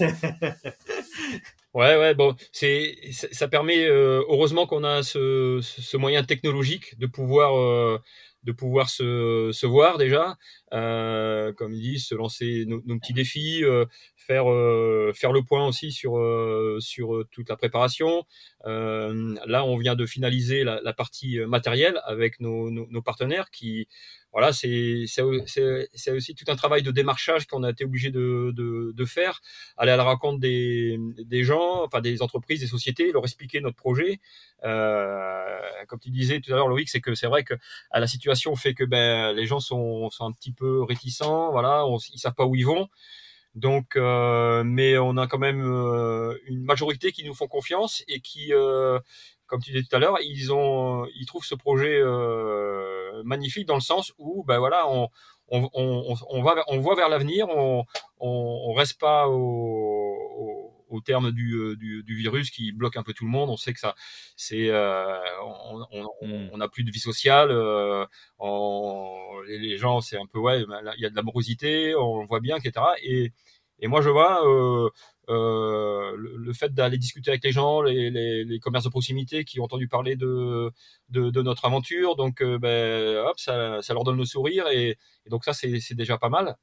[1.74, 8.00] ouais, ouais, bon, c'est, ça permet, heureusement qu'on a ce, moyen technologique de pouvoir
[8.46, 10.36] de pouvoir se, se voir déjà,
[10.72, 13.84] euh, comme ils disent, se lancer nos, nos petits défis, euh,
[14.26, 18.24] faire euh, faire le point aussi sur euh, sur toute la préparation.
[18.66, 23.86] Euh, là, on vient de finaliser la, partie matérielle avec nos, nos, partenaires qui
[24.32, 28.92] voilà, c'est c'est aussi tout un travail de démarchage qu'on a été obligé de, de,
[28.94, 29.40] de, faire,
[29.76, 33.76] aller à la rencontre des, des gens, enfin des entreprises, des sociétés, leur expliquer notre
[33.76, 34.20] projet.
[34.64, 35.58] Euh,
[35.88, 37.54] comme tu disais tout à l'heure, Loïc, c'est que c'est vrai que
[37.94, 41.98] la situation fait que ben, les gens sont, sont un petit peu réticents, voilà, on,
[42.12, 42.88] ils savent pas où ils vont.
[43.56, 48.20] Donc, euh, mais on a quand même euh, une majorité qui nous font confiance et
[48.20, 48.98] qui, euh,
[49.46, 53.74] comme tu disais tout à l'heure, ils ont, ils trouvent ce projet euh, magnifique dans
[53.74, 55.08] le sens où, ben voilà, on,
[55.48, 57.86] on, on, on va, on voit vers l'avenir, on,
[58.20, 59.95] on, on, reste pas au,
[60.88, 63.50] au, terme du, euh, du, du, virus qui bloque un peu tout le monde.
[63.50, 63.94] On sait que ça,
[64.36, 68.06] c'est, euh, on, on, on, a plus de vie sociale, euh,
[68.38, 70.62] on, les, gens, c'est un peu ouais,
[70.96, 72.84] il y a de la morosité, on le voit bien, etc.
[73.02, 73.32] Et
[73.80, 74.42] Et moi, je vois
[75.28, 79.60] euh, le, fait d'aller discuter avec les gens, les, les, les, commerces de proximité qui
[79.60, 80.70] ont entendu parler de,
[81.10, 84.96] de, de notre aventure, donc ben, hop, ça, ça, leur donne le sourire et,
[85.26, 86.56] et donc ça, c'est déjà pas mal.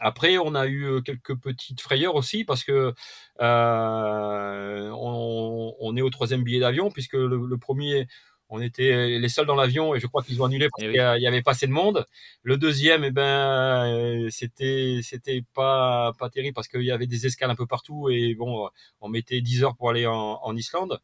[0.00, 2.94] Après, on a eu quelques petites frayeurs aussi parce que
[3.40, 8.08] euh, on, on, est au troisième billet d'avion puisque le, le, premier,
[8.48, 11.22] on était les seuls dans l'avion et je crois qu'ils ont annulé parce eh qu'il
[11.22, 12.06] y avait pas assez de monde.
[12.42, 17.26] Le deuxième, eh ben, euh, c'était c'était pas pas terrible parce qu'il y avait des
[17.26, 18.68] escales un peu partout et bon,
[19.00, 21.00] on mettait 10 heures pour aller en, en Islande.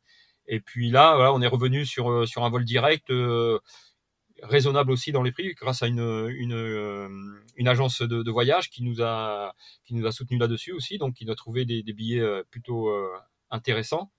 [0.48, 3.11] Et puis là, voilà, on est revenu sur sur un vol direct.
[3.11, 3.61] Euh,
[4.42, 7.09] raisonnable aussi dans les prix grâce à une, euh,
[7.66, 11.33] agence de, voyage qui nous a, qui nous a soutenu là-dessus aussi, donc qui nous
[11.33, 13.09] a trouvé des, billets euh, plutôt euh,
[13.50, 14.11] intéressants.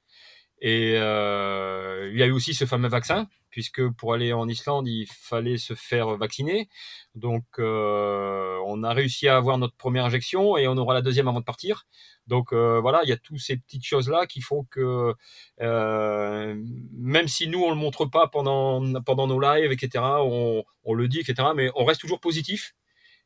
[0.59, 5.05] Et il y a eu aussi ce fameux vaccin, puisque pour aller en Islande, il
[5.07, 6.69] fallait se faire vacciner.
[7.15, 11.27] Donc, euh, on a réussi à avoir notre première injection et on aura la deuxième
[11.27, 11.85] avant de partir.
[12.27, 15.13] Donc euh, voilà, il y a toutes ces petites choses-là qui font que
[15.61, 16.55] euh,
[16.93, 21.19] même si nous on le montre pas pendant pendant nos lives, etc., on, le dit,
[21.19, 22.73] etc., mais on reste toujours positif.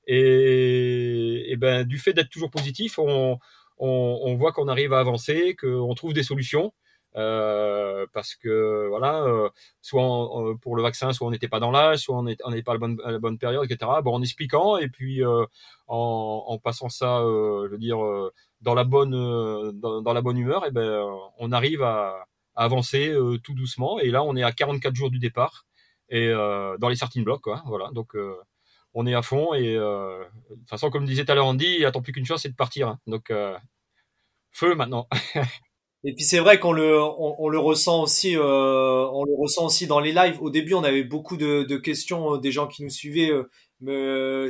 [0.07, 3.39] Et, et ben du fait d'être toujours positif, on,
[3.77, 6.73] on, on voit qu'on arrive à avancer, qu'on trouve des solutions.
[7.17, 9.49] Euh, parce que voilà, euh,
[9.81, 10.01] soit
[10.61, 12.79] pour le vaccin, soit on n'était pas dans l'âge, soit on n'était pas à la,
[12.79, 13.89] bonne, à la bonne période, etc.
[14.03, 15.45] Bon, en expliquant et puis euh,
[15.87, 17.99] en, en, passant ça, je veux dire,
[18.61, 19.11] dans la bonne
[19.79, 21.05] dans, dans, la bonne humeur, et ben
[21.37, 22.25] on arrive à,
[22.55, 23.99] à avancer tout doucement.
[23.99, 25.65] Et là, on est à 44 jours du départ
[26.09, 27.63] et dans les starting blocks, quoi.
[27.67, 28.15] Voilà, donc
[28.93, 31.85] on est à fond et de toute façon, comme disait tout à l'heure Andy, il
[31.85, 32.89] attend plus qu'une chose, c'est de partir.
[32.89, 32.99] Hein.
[33.07, 33.31] Donc
[34.51, 35.07] feu maintenant.
[36.05, 38.41] Et puis c'est vrai qu'on le, on, le ressent aussi, euh,
[39.11, 40.37] on le ressent aussi dans les lives.
[40.41, 43.31] Au début, on avait beaucoup de, de questions euh, des gens qui nous suivaient.
[43.31, 43.49] Euh,
[43.81, 44.49] mais euh,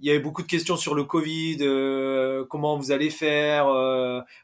[0.00, 3.66] il y avait beaucoup de questions sur le Covid, euh, comment vous allez faire,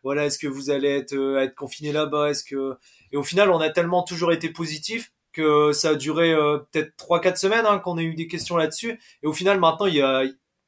[0.05, 2.77] voilà, est-ce que vous allez être, être confiné là-bas, est-ce que
[3.11, 6.33] et au final, on a tellement toujours été positif que ça a duré
[6.71, 9.01] peut-être trois quatre semaines hein, qu'on a eu des questions là-dessus.
[9.23, 10.25] Et au final, maintenant, il y a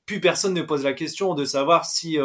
[0.06, 2.18] plus personne ne pose la question de savoir si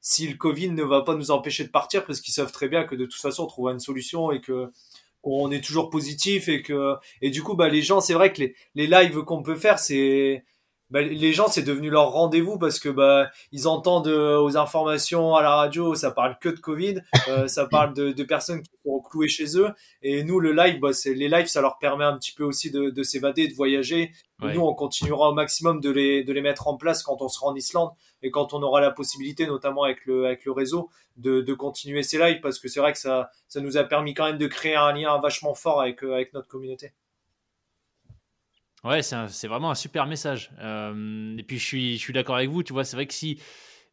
[0.00, 2.84] si le Covid ne va pas nous empêcher de partir parce qu'ils savent très bien
[2.84, 4.70] que de toute façon on trouvera une solution et que
[5.22, 8.40] on est toujours positif et que et du coup bah les gens c'est vrai que
[8.40, 10.44] les les lives qu'on peut faire c'est
[10.90, 15.36] bah, les gens c'est devenu leur rendez-vous parce que bah ils entendent euh, aux informations
[15.36, 18.70] à la radio ça parle que de Covid euh, ça parle de, de, personnes qui
[18.84, 19.68] sont clouées chez eux.
[20.02, 22.70] Et nous le live bah, c'est les lives ça leur permet un petit peu aussi
[22.72, 24.10] de, de s'évader de voyager
[24.42, 27.46] nous on continuera au maximum de les de les mettre en place quand on sera
[27.46, 27.90] en Islande
[28.22, 32.02] et quand on aura la possibilité notamment avec le avec le réseau de, de continuer
[32.02, 34.46] ces lives parce que c'est vrai que ça ça nous a permis quand même de
[34.46, 36.92] créer un lien vachement fort avec euh, avec notre communauté
[38.82, 40.50] Ouais, c'est vraiment un super message.
[40.58, 43.12] Euh, et puis je suis, je suis d'accord avec vous, tu vois, c'est vrai que
[43.12, 43.38] si,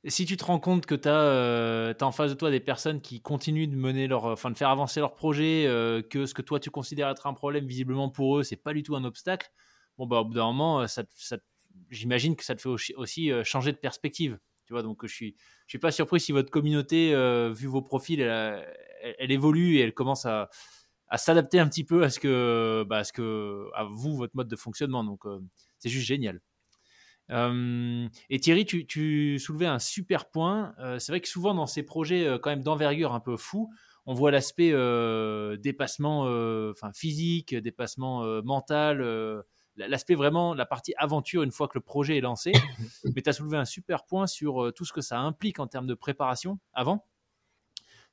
[0.05, 3.01] si tu te rends compte que tu as, euh, en face de toi des personnes
[3.01, 6.41] qui continuent de mener leur, enfin de faire avancer leur projet, euh, que ce que
[6.41, 9.49] toi tu considères être un problème, visiblement pour eux, c'est pas du tout un obstacle,
[9.97, 11.03] bon, bah, au bout d'un moment, ça
[11.89, 14.39] j'imagine que ça te fait aussi, aussi changer de perspective.
[14.65, 15.36] Tu vois, donc je suis,
[15.67, 17.13] je suis pas surpris si votre communauté,
[17.53, 18.21] vu vos profils,
[19.01, 20.49] elle, évolue et elle commence à,
[21.15, 24.47] s'adapter un petit peu à ce que, bah, à ce que, à vous, votre mode
[24.47, 25.03] de fonctionnement.
[25.03, 25.39] Donc, euh,
[25.79, 26.41] c'est juste génial.
[27.29, 30.73] Euh, et Thierry, tu, tu, soulevais un super point.
[30.79, 33.69] Euh, c'est vrai que souvent dans ces projets quand même d'envergure un peu fou,
[34.05, 34.71] on voit l'aspect
[35.57, 36.21] dépassement
[36.71, 39.43] enfin physique, dépassement mental,
[39.77, 42.51] l'aspect vraiment, la partie aventure une fois que le projet est lancé.
[43.15, 45.87] Mais tu as soulevé un super point sur tout ce que ça implique en termes
[45.87, 47.05] de préparation avant.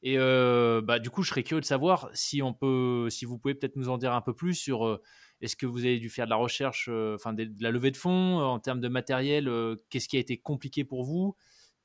[0.05, 3.39] Et euh, bah, du coup, je serais curieux de savoir si on peut, si vous
[3.39, 5.03] pouvez peut-être nous en dire un peu plus sur euh,
[5.41, 7.97] est-ce que vous avez dû faire de la recherche, euh, enfin de, la levée de
[7.97, 9.51] fonds en termes de matériel,
[9.89, 11.35] qu'est-ce qui a été compliqué pour vous?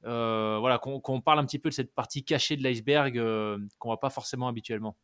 [0.04, 3.14] Voilà, qu'on parle un petit peu de cette partie cachée de l'iceberg
[3.78, 4.98] qu'on voit pas forcément habituellement.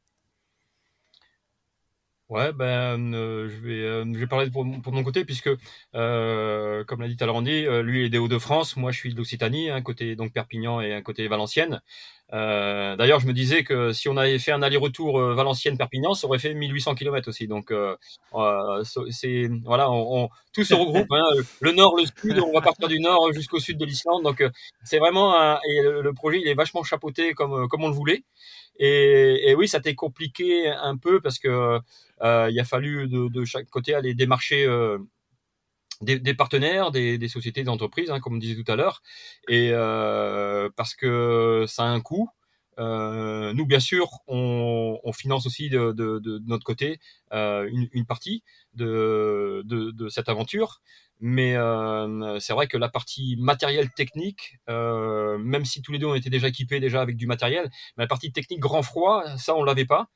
[2.29, 5.49] Ouais, ben, euh, je vais, euh, je vais parler pour, pour mon côté puisque,
[5.93, 10.15] euh, comme l'a dit euh, lui est des Hauts-de-France, moi je suis d'Occitanie, un côté
[10.15, 11.81] donc Perpignan et un côté Valenciennes.
[12.31, 16.55] D'ailleurs, je me disais que si on avait fait un aller-retour Valenciennes-Perpignan, ça aurait fait
[16.55, 17.47] 1800 km aussi.
[17.47, 17.71] Donc,
[19.13, 21.11] c'est voilà, on, on, tout se regroupe.
[21.11, 21.23] Hein,
[21.61, 24.23] le nord, le sud, on va partir du nord jusqu'au sud de l'Islande.
[24.23, 24.43] Donc,
[24.83, 28.23] c'est vraiment un, le, projet, il est vachement chapeauté comme comme on le voulait.
[28.77, 31.79] Et, oui, ça a été compliqué un peu parce que
[32.21, 34.97] euh, il a fallu de, chaque côté aller démarcher euh,
[36.01, 39.01] des, partenaires, des, sociétés, des entreprises, hein, comme on disait tout à l'heure,
[39.47, 42.29] et euh, parce que ça a un coût.
[42.77, 46.99] Nous, bien sûr, on, finance aussi de, notre côté
[47.31, 49.63] une, partie de,
[50.09, 50.81] cette aventure.
[51.21, 56.07] Mais euh, c'est vrai que la partie matériel technique, euh, même si tous les deux
[56.07, 59.55] on était déjà équipés déjà avec du matériel, mais la partie technique grand froid, ça
[59.55, 60.09] on l'avait pas.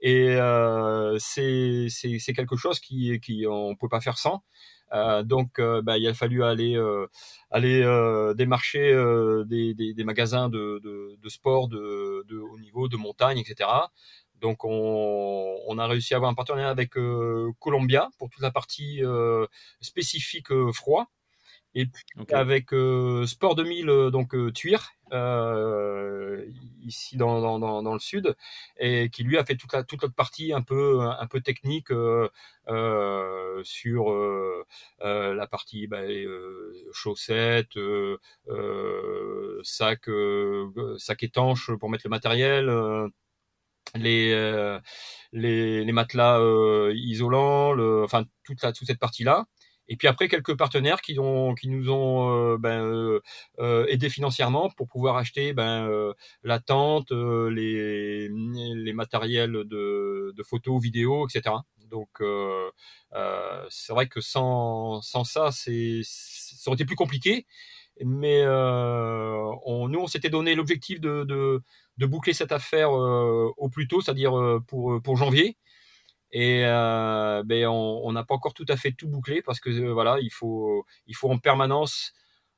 [0.00, 1.88] Et euh, c'est
[2.34, 4.42] quelque chose qui, qui on peut pas faire sans.
[4.92, 7.06] Euh, donc, euh, bah, il a fallu aller euh,
[7.50, 7.82] aller
[8.36, 8.92] démarcher
[9.46, 13.68] des, des, des, magasins de, de, de sport de, de, haut niveau, de montagne, etc.
[14.44, 18.50] Donc on, on, a réussi à avoir un partenariat avec euh, Columbia pour toute la
[18.50, 19.46] partie euh,
[19.80, 21.06] spécifique euh, froid.
[21.74, 22.34] Et puis okay.
[22.34, 22.66] avec
[23.26, 24.92] Sport 2000, donc Tuir,
[26.82, 28.36] ici dans, dans, dans, le sud,
[28.78, 31.88] et qui lui a fait toute la toute l'autre partie un peu un peu technique
[33.64, 34.04] sur
[35.00, 36.02] la partie bah,
[36.92, 37.76] chaussettes,
[39.64, 40.08] sac
[40.98, 42.70] sac étanche pour mettre le matériel
[43.94, 44.78] les, euh,
[45.32, 49.46] les, les, matelas euh, isolants, enfin toute, la, toute cette partie-là.
[49.86, 53.20] Et puis après, quelques partenaires qui, ont, qui nous ont euh, ben,
[53.88, 61.28] aidés financièrement pour pouvoir acheter ben, la tente, les, les matériels de, de photos, vidéos,
[61.28, 61.56] etc.
[61.90, 62.22] Donc
[63.68, 65.70] c'est vrai que sans, sans ça, ça
[66.66, 67.46] aurait été plus compliqué.
[68.02, 68.42] Mais
[69.94, 71.62] nous, on s'était donné l'objectif de,
[71.98, 75.56] boucler cette affaire euh, au plus tôt, c'est-à-dire euh, pour, pour janvier.
[76.32, 80.18] Et euh, ben on n'a pas encore tout à fait tout bouclé parce que voilà,
[80.20, 82.12] il faut, il faut en permanence.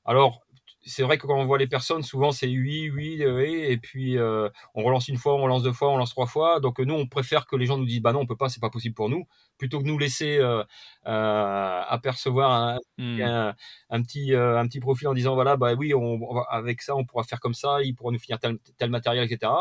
[0.07, 0.46] Alors,
[0.87, 4.17] c'est vrai que quand on voit les personnes, souvent c'est oui, oui, oui, et puis
[4.17, 6.61] euh, on relance une fois, on relance deux fois, on lance trois fois.
[6.61, 8.61] Donc nous, on préfère que les gens nous disent bah non, on peut pas, c'est
[8.61, 9.27] pas possible pour nous,
[9.59, 10.63] plutôt que nous laisser euh,
[11.07, 13.21] euh, apercevoir un, mmh.
[13.21, 13.55] un,
[13.91, 16.95] un petit un petit profil en disant voilà bah oui, on, on va, avec ça,
[16.95, 19.53] on pourra faire comme ça, il pourra nous finir tel, tel matériel, etc.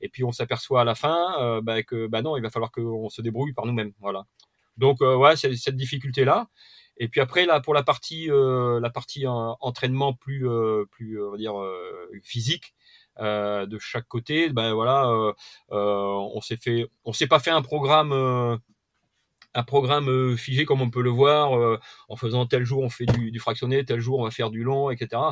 [0.00, 3.08] Et puis on s'aperçoit à la fin bah, que bah non, il va falloir qu'on
[3.08, 4.24] se débrouille par nous-mêmes, voilà.
[4.78, 6.48] Donc ouais, c'est cette difficulté là.
[6.98, 11.22] Et puis après là pour la partie euh, la partie euh, entraînement plus euh, plus
[11.22, 11.54] on va dire
[12.22, 12.74] physique
[13.18, 15.34] de chaque côté, ben voilà,
[15.70, 18.60] on s'est fait on s'est pas fait un programme
[19.54, 21.78] un programme figé comme on peut le voir euh,
[22.08, 24.62] en faisant tel jour on fait du, du, fractionné, tel jour on va faire du
[24.62, 25.22] long, etc.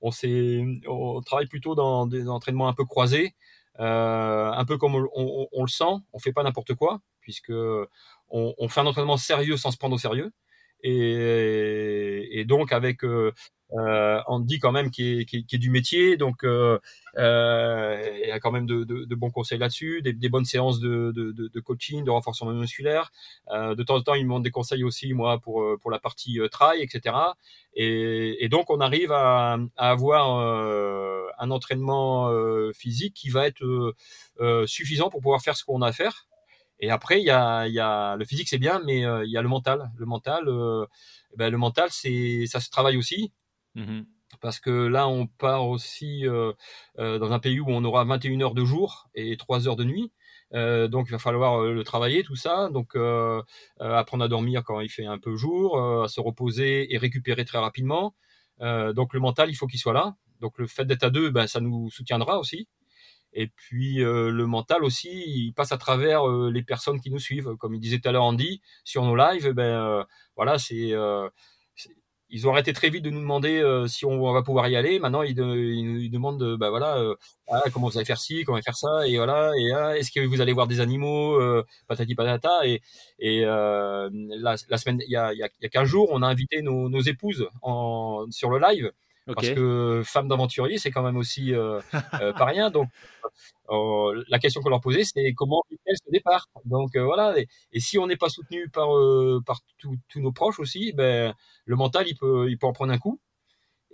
[0.00, 3.34] On s'est, on travaille plutôt dans des entraînements un peu croisés,
[3.80, 5.84] euh, un peu comme on, on, on, le sent.
[6.12, 9.96] On fait pas n'importe quoi puisque on, on, fait un entraînement sérieux sans se prendre
[9.96, 10.32] au sérieux.
[10.82, 13.32] Et, donc avec euh,
[13.72, 16.78] euh, Andy quand même qui est, du métier, donc euh,
[17.18, 22.04] euh, il y a quand même de, bons conseils là-dessus, des, bonnes séances de, coaching,
[22.04, 23.10] de renforcement musculaire.
[23.50, 26.82] De temps en temps, il me demande des conseils aussi moi pour la partie trail,
[26.82, 27.16] etc.
[27.74, 30.38] Et, donc on arrive à, avoir
[31.38, 32.30] un entraînement
[32.72, 33.94] physique qui va être
[34.66, 36.26] suffisant pour pouvoir faire ce qu'on a à faire.
[36.80, 39.42] Et après, il y a, y a le physique, c'est bien, mais il y a
[39.42, 39.90] le mental.
[39.96, 40.44] Le mental,
[41.36, 43.32] ben, le mental, c'est ça se travaille aussi.
[43.74, 44.02] Mmh
[44.40, 46.52] Parce que là, on part aussi euh,
[46.98, 49.84] euh, dans un pays où on aura 21 heures de jour et 3 heures de
[49.84, 50.12] nuit.
[50.54, 53.42] Euh, donc il va falloir le travailler tout ça donc euh,
[53.80, 57.58] apprendre à dormir quand il fait un peu jour à se reposer et récupérer très
[57.58, 58.14] rapidement
[58.60, 61.48] donc le mental il faut qu'il soit là donc le fait d'être à deux ben,
[61.48, 62.68] ça nous soutiendra aussi
[63.32, 67.74] et puis le mental aussi il passe à travers les personnes qui nous suivent comme
[67.74, 70.04] il disait tout à l'heure Andy sur nos lives ben
[70.36, 70.94] voilà c'est
[72.28, 74.98] ils ont arrêté très vite de nous demander euh, si on, va pouvoir y aller.
[74.98, 77.14] Maintenant, ils, de, ils, ils demandent, euh, bah voilà, euh,
[77.48, 80.20] ah, comment vous allez faire ci, comment faire ça, et voilà, et ah, est-ce que
[80.20, 82.66] vous allez voir des animaux, euh, patati patata.
[82.66, 82.80] Et,
[83.44, 87.48] la, semaine, il y a, y a 15 jours, on a invité nos, épouses
[88.30, 88.92] sur le live.
[89.28, 89.34] Okay.
[89.34, 91.80] Parce que femme d'aventurier, c'est quand même aussi euh,
[92.20, 92.70] euh, pas rien.
[92.70, 92.88] Donc,
[93.70, 97.36] euh, la question qu'on leur posait, c'est comment vit-elle ce départ Donc voilà.
[97.36, 98.88] Et, et, si on n'est pas soutenu par
[99.44, 101.34] par tous nos proches aussi, ben
[101.64, 103.20] le mental, il peut il peut en prendre un coup.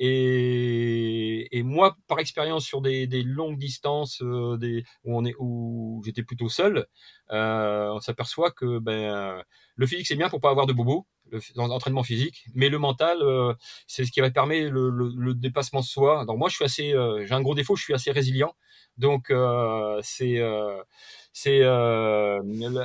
[0.05, 4.23] Et, moi, par expérience sur des, longues distances,
[4.59, 6.87] des, où où j'étais plutôt seul,
[7.31, 9.43] on s'aperçoit que ben
[9.77, 11.07] le physique c'est bien pour pas avoir de bobos
[11.57, 13.55] l'entraînement physique, mais le mental, euh,
[13.87, 16.25] c'est ce qui va permettre le, dépassement de soi.
[16.27, 18.55] Donc moi, je suis assez, euh, j'ai un gros défaut, je suis assez résilient.
[18.99, 20.39] Donc euh, c'est
[21.33, 22.41] c'est la,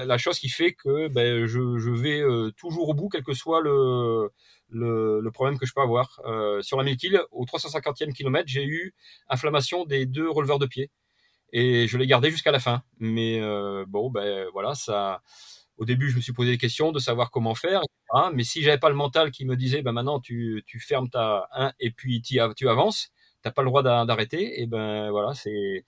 [0.06, 2.24] la, chose qui fait que ben, je, je vais
[2.58, 4.30] toujours au bout, quel que soit le
[4.70, 6.22] le, problème que je peux avoir.
[6.26, 8.94] Euh, sur la 1000 kills, au 350e kilomètre, j'ai eu
[9.30, 10.92] inflammation des deux releveurs de pied.
[11.54, 12.84] Et je l'ai gardé jusqu'à la fin.
[13.00, 15.22] Mais euh, bon, ben voilà, ça,
[15.78, 17.82] au début, je me suis posé des questions de savoir comment faire.
[18.34, 21.48] Mais si j'avais pas le mental qui me disait, ben maintenant tu, tu fermes ta
[21.54, 22.40] 1 et puis tu
[22.70, 23.12] avances,
[23.42, 25.86] t'as pas le droit d'arrêter, et ben voilà, c'est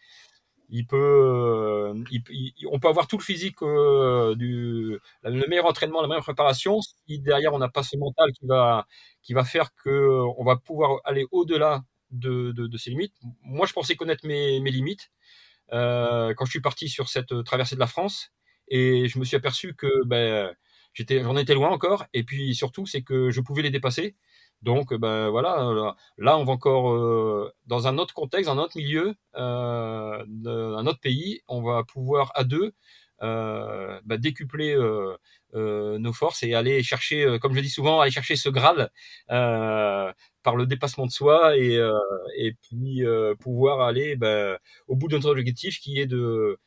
[0.69, 1.93] il peut,
[2.71, 6.79] on peut avoir tout le physique du, le meilleur entraînement, la meilleure préparation.
[6.81, 8.85] Si derrière on n'a pas ce mental qui va,
[9.23, 13.13] qui va faire que on va pouvoir aller au-delà de, de, ses limites.
[13.43, 15.11] Moi, je pensais connaître mes, mes limites
[15.73, 18.31] euh, quand je suis parti sur cette traversée de la France,
[18.67, 20.55] et je me suis aperçu que ben,
[20.93, 22.05] j'en étais loin encore.
[22.13, 24.15] Et puis surtout, c'est que je pouvais les dépasser.
[24.61, 29.15] Donc, ben voilà, là, on va encore euh, dans un autre contexte, un autre milieu,
[29.35, 32.73] euh, un autre pays, on va pouvoir à deux
[33.21, 35.17] euh, ben, décupler euh,
[35.53, 38.89] euh, nos forces et aller chercher, comme je dis souvent, aller chercher ce Graal
[39.27, 43.03] par le dépassement de soi et, puis
[43.39, 44.57] pouvoir aller ben,
[44.87, 46.57] au bout de notre objectif qui est de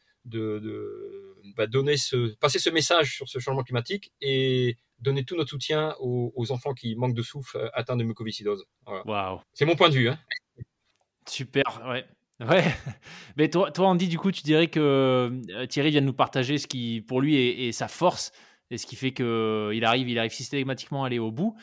[1.56, 5.94] ben, donner ce, passer ce message sur ce changement climatique et donner tout notre soutien
[6.00, 8.64] aux, enfants qui manquent de souffle euh, atteints de mucoviscidose.
[9.04, 9.42] Voilà.
[9.52, 10.08] C'est mon point de vue.
[10.08, 10.18] Hein.
[11.28, 12.04] Super, ouais.
[12.40, 12.64] Ouais,
[13.36, 16.58] mais toi, toi, Andy, du coup, tu dirais que euh, Thierry vient de nous partager
[16.58, 18.32] ce qui, pour lui, est, sa force
[18.70, 21.56] et ce qui fait qu'il euh, arrive, il arrive systématiquement à aller au bout.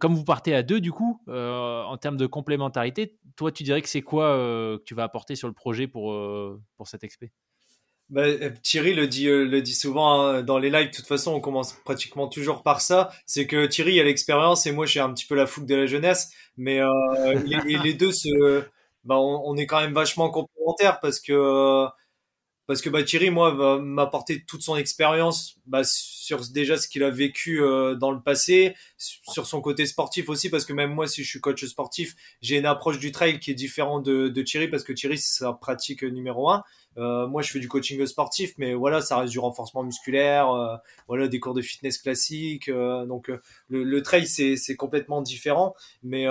[0.00, 3.88] comme vous partez à deux, du coup, en termes de complémentarité, toi, tu dirais que
[3.88, 6.14] c'est quoi que tu vas apporter sur le projet pour,
[6.76, 7.32] pour cet expé?
[8.10, 10.90] Bah, euh, Thierry le dit, euh, le dit souvent hein, dans les lives.
[10.90, 13.10] De toute façon, on commence pratiquement toujours par ça.
[13.26, 15.86] C'est que Thierry a l'expérience et moi j'ai un petit peu la fougue de la
[15.86, 16.30] jeunesse.
[16.56, 16.88] Mais euh,
[17.44, 18.62] les, les, deux, se,
[19.04, 21.88] bah, on, on, est quand même vachement complémentaires parce que
[22.68, 27.02] parce que bah, Thierry, moi, va m'apporter toute son expérience bah, sur déjà ce qu'il
[27.02, 31.06] a vécu euh, dans le passé, sur son côté sportif aussi, parce que même moi,
[31.08, 34.42] si je suis coach sportif, j'ai une approche du trail qui est différente de, de
[34.42, 36.62] Thierry, parce que Thierry, c'est sa pratique numéro un.
[36.98, 40.76] Euh, moi, je fais du coaching sportif, mais voilà, ça reste du renforcement musculaire, euh,
[41.06, 42.68] voilà, des cours de fitness classiques.
[42.68, 43.28] Euh, donc,
[43.68, 45.74] le, le, trail, c'est complètement différent.
[46.02, 46.26] Mais,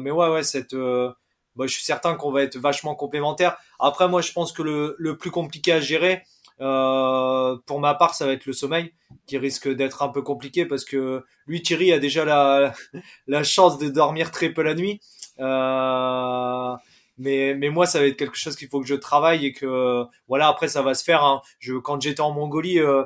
[0.00, 3.56] mais ouais, ouais, cette bah, je suis certain qu'on va être vachement complémentaires.
[3.80, 6.22] Après, moi, je pense que le, le plus compliqué à gérer,
[6.60, 8.92] euh, pour ma part, ça va être le sommeil,
[9.26, 12.72] qui risque d'être un peu compliqué parce que lui, Thierry, a déjà la,
[13.26, 15.00] la chance de dormir très peu la nuit.
[15.40, 16.74] Euh,
[17.18, 20.04] mais, mais moi, ça va être quelque chose qu'il faut que je travaille et que,
[20.28, 21.24] voilà, après, ça va se faire.
[21.24, 21.42] Hein.
[21.58, 23.04] Je, quand j'étais en Mongolie, euh,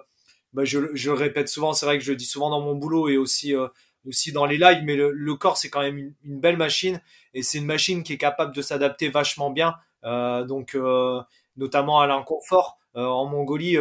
[0.53, 2.75] bah, je, je le répète souvent, c'est vrai que je le dis souvent dans mon
[2.75, 3.69] boulot et aussi, euh,
[4.07, 7.01] aussi dans les lives, mais le, le corps, c'est quand même une, belle machine
[7.35, 9.77] et c'est une machine qui est capable de s'adapter vachement bien.
[10.05, 11.21] Euh, donc euh,
[11.57, 12.79] notamment à l'inconfort.
[12.97, 13.77] Euh, en Mongolie,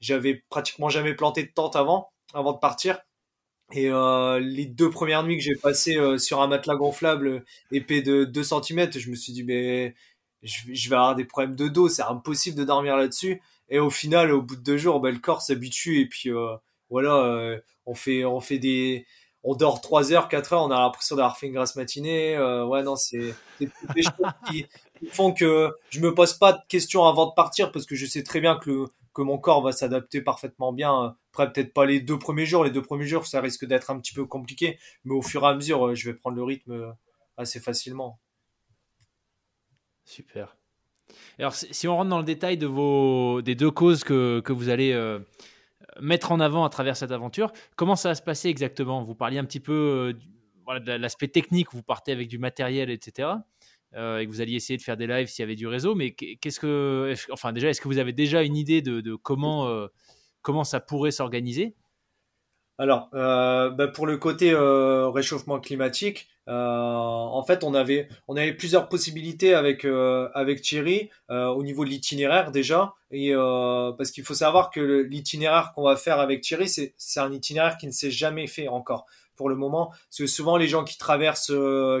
[0.00, 2.98] j'avais pratiquement jamais planté de tente avant, avant de partir.
[3.72, 8.24] Et euh, les deux premières nuits que j'ai passées sur un matelas gonflable épais de
[8.24, 9.94] 2 cm, je me suis dit, mais
[10.42, 13.40] je, vais avoir des problèmes de dos, c'est impossible de dormir là-dessus.
[13.70, 16.30] Et au final, au bout de deux jours, ben, le corps s'habitue et puis
[16.90, 17.56] voilà,
[17.86, 19.06] on fait on fait des
[19.44, 22.36] on dort 3 heures, 4 heures, on a l'impression d'avoir fait une grasse matinée.
[22.36, 24.66] Euh, ouais, non, c'est des choses qui,
[25.10, 28.22] font que je me pose pas de questions avant de partir parce que je sais
[28.22, 31.16] très bien que, que mon corps va s'adapter parfaitement bien.
[31.32, 32.64] Après, peut-être pas les deux premiers jours.
[32.64, 35.46] Les deux premiers jours, ça risque d'être un petit peu compliqué, mais au fur et
[35.46, 36.92] à mesure, euh, je vais prendre le rythme euh,
[37.36, 38.18] assez facilement.
[40.04, 40.56] Super.
[41.38, 44.68] Alors, si on rentre dans le détail de vos, des deux causes que, que vous
[44.68, 44.92] allez
[46.00, 47.52] mettre en avant à travers cette aventure.
[47.76, 49.02] Comment ça va se passer exactement?
[49.02, 50.14] Vous parliez un petit peu
[50.72, 53.28] euh, de l'aspect technique, vous partez avec du matériel, etc.
[53.94, 55.94] Euh, et que vous alliez essayer de faire des lives s'il y avait du réseau.
[55.94, 59.88] Mais qu'est-ce que, enfin déjà, est-ce que vous avez déjà une idée de, comment, euh,
[60.40, 61.74] comment ça pourrait s'organiser?
[62.78, 68.88] Alors, euh, bah pour le côté réchauffement climatique, en fait, on avait, on avait plusieurs
[68.88, 74.80] possibilités avec avec Thierry au niveau de l'itinéraire déjà, et parce qu'il faut savoir que
[74.80, 79.06] l'itinéraire qu'on va faire avec Thierry, c'est un itinéraire qui ne s'est jamais fait encore
[79.36, 81.52] pour le moment, parce que souvent les gens qui traversent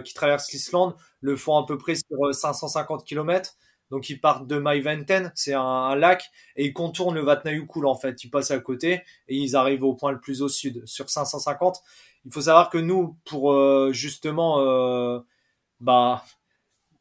[0.04, 3.56] qui traversent l'Islande le font à peu près sur 550 km.
[3.92, 8.24] Donc ils partent de Maiventen, c'est un, lac, et ils contournent le Vatnajökull en fait.
[8.24, 11.82] Ils passent à côté et ils arrivent au point le plus au sud, sur 550.
[12.24, 15.20] Il faut savoir que nous, pour euh, justement euh,
[15.80, 16.24] bah,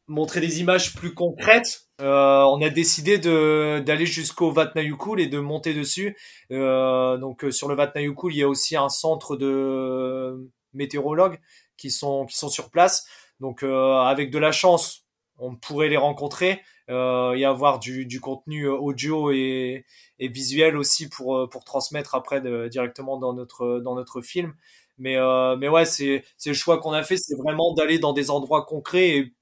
[0.07, 5.73] montrer des images plus concrètes, euh, on a décidé d'aller jusqu'au Vatnajökull et de monter
[5.73, 6.17] dessus.
[6.49, 11.39] donc sur le Vatnajökull, il y a aussi un centre de météorologues
[11.77, 13.05] qui sont qui sont sur place.
[13.39, 15.05] Donc avec de la chance,
[15.37, 19.85] on pourrait les rencontrer euh, et avoir du, du contenu euh, audio et,
[20.19, 24.53] et, visuel aussi pour, euh, pour transmettre après directement dans notre, dans notre film.
[24.97, 28.29] Mais, euh, mais ouais, c'est le choix qu'on a fait, c'est vraiment d'aller dans des
[28.29, 29.33] endroits concrets et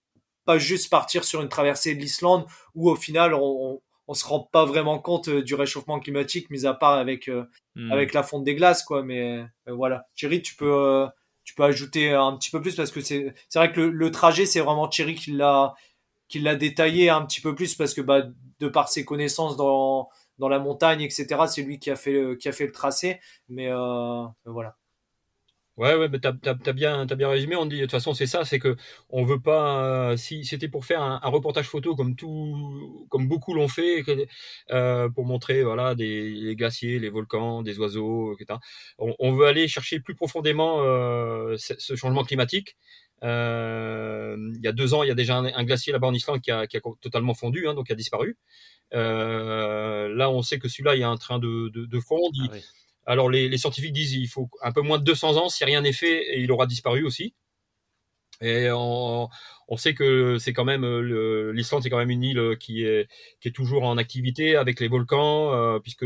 [0.49, 4.39] pas juste partir sur une traversée de l'Islande où au final on, on, se rend
[4.51, 7.29] pas vraiment compte du réchauffement climatique, mis à part avec,
[7.75, 7.91] hmm.
[7.91, 9.03] avec la fonte des glaces, quoi.
[9.03, 10.07] Mais voilà.
[10.15, 11.05] Thierry, tu peux,
[11.43, 14.47] tu peux ajouter un petit peu plus parce que c'est vrai que le, le trajet,
[14.47, 15.75] c'est vraiment Thierry qui l'a
[16.29, 18.23] qui l'a détaillé un petit peu plus parce que bah,
[18.59, 22.35] de par ses connaissances dans, dans la montagne, etc., c'est lui qui a fait le,
[22.35, 23.19] qui a fait le tracé.
[23.49, 24.77] Mais euh, voilà.
[25.79, 27.55] Ouais, ouais, mais t'as, as, bien, résumé.
[27.55, 28.75] On de toute façon, c'est ça, c'est que
[29.09, 30.17] on veut pas.
[30.17, 34.03] si c'était pour faire un, reportage photo comme tout, comme beaucoup l'ont fait,
[34.71, 38.59] euh, pour montrer voilà des les glaciers, les volcans, des oiseaux, etc.
[38.97, 42.75] On, veut aller chercher plus profondément euh, ce, changement climatique.
[43.23, 46.41] Euh, il y a deux ans, il y a déjà un, glacier là-bas en Islande
[46.41, 46.67] qui a,
[46.99, 48.37] totalement fondu, hein, donc qui a disparu.
[48.93, 51.99] Euh, là, on sait que celui-là, il a un train de, de.
[52.51, 52.57] Ah
[53.05, 55.93] alors les, scientifiques disent il faut un peu moins de 200 ans si rien n'est
[55.93, 57.33] fait et il aura disparu aussi.
[58.41, 59.29] Et on,
[59.77, 60.85] sait que c'est quand même
[61.51, 63.09] l'Islande, c'est quand même une île qui est
[63.41, 66.05] qui est toujours en activité avec les volcans, euh, puisque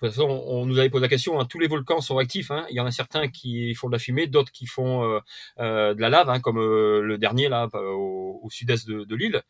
[0.00, 1.38] de toute façon, on nous avait posé la question.
[1.38, 2.50] Hein, tous les volcans sont actifs.
[2.50, 2.64] Hein.
[2.70, 5.20] Il y en a certains qui font de la fumée, d'autres qui font euh,
[5.58, 9.42] euh, de la lave, hein, comme euh, le dernier là au, sud-est de, l'île.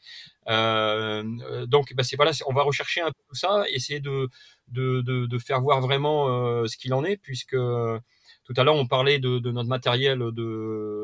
[1.68, 4.28] donc, bah, c'est voilà, on va rechercher un peu tout ça, essayer de
[4.68, 6.26] de, de, de faire voir vraiment
[6.66, 10.99] ce qu'il en est, puisque tout à l'heure on parlait de notre matériel de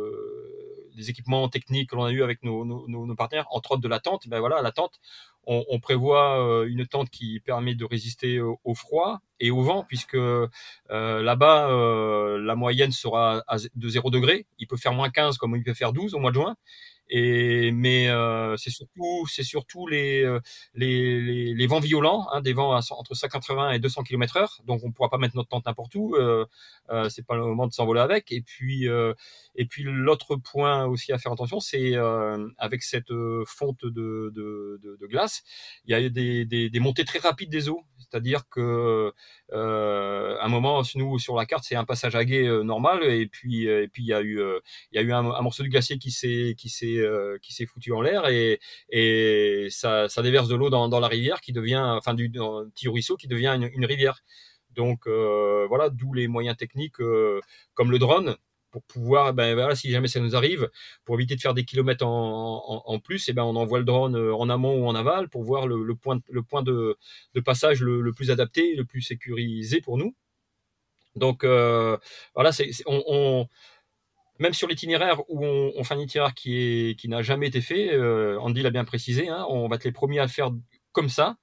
[0.97, 4.28] des équipements techniques que l'on a eu avec nos, partenaires, entre autres de la tente.
[4.28, 4.99] Ben voilà, la tente,
[5.47, 9.84] on, on prévoit euh, une tente qui permet de résister au, froid et au vent,
[9.86, 10.49] puisque euh,
[10.88, 13.44] là-bas, euh, la moyenne sera
[13.74, 14.47] de 0 degré.
[14.59, 16.57] Il peut faire moins 15 comme il peut faire 12 au mois de juin.
[17.09, 20.40] Et mais euh, c'est surtout c'est surtout les, euh,
[20.74, 24.64] les, les, les vents violents, hein, des vents entre 180 et 200 km/h.
[24.64, 26.16] Donc on pourra pas mettre notre tente n'importe où.
[26.16, 26.46] Euh,
[26.90, 28.32] euh, c'est pas le moment de s'envoler avec.
[28.32, 29.14] Et puis euh,
[29.54, 31.94] et puis l'autre point aussi à faire attention, c'est
[32.59, 33.12] avec cette
[33.46, 35.42] fonte de, de, de, glace,
[35.86, 37.84] il y a des, des, des montées très rapides des eaux.
[37.98, 39.12] C'est-à-dire que
[39.52, 43.66] euh, un moment, nous sur la carte, c'est un passage à guet normal, et puis
[43.66, 44.40] et puis il y a eu
[44.92, 47.55] il y a eu un, un morceau de glacier qui s'est qui s'est euh, qui
[47.55, 48.59] s'est foutu en l'air et,
[49.70, 53.59] ça, déverse de l'eau dans, la rivière qui devient, enfin du petit ruisseau qui devient
[53.72, 54.20] une, rivière.
[54.70, 57.40] Donc euh, voilà, d'où les moyens techniques euh,
[57.74, 58.36] comme le drone
[58.70, 60.68] pour pouvoir, ben voilà, si jamais ça nous arrive,
[61.05, 64.51] pour éviter de faire des kilomètres en, plus, et ben on envoie le drone en
[64.51, 66.99] amont ou en aval pour voir le, point, le point de,
[67.42, 70.14] passage le, plus adapté, le plus sécurisé pour nous.
[71.14, 71.44] Donc
[72.34, 73.49] voilà, c'est, on
[74.39, 77.61] même sur l'itinéraire où on, on, fait un itinéraire qui, est, qui n'a jamais été
[77.61, 80.51] fait, euh, Andy l'a bien précisé, hein, on va être les premiers à le faire
[80.93, 81.37] comme ça,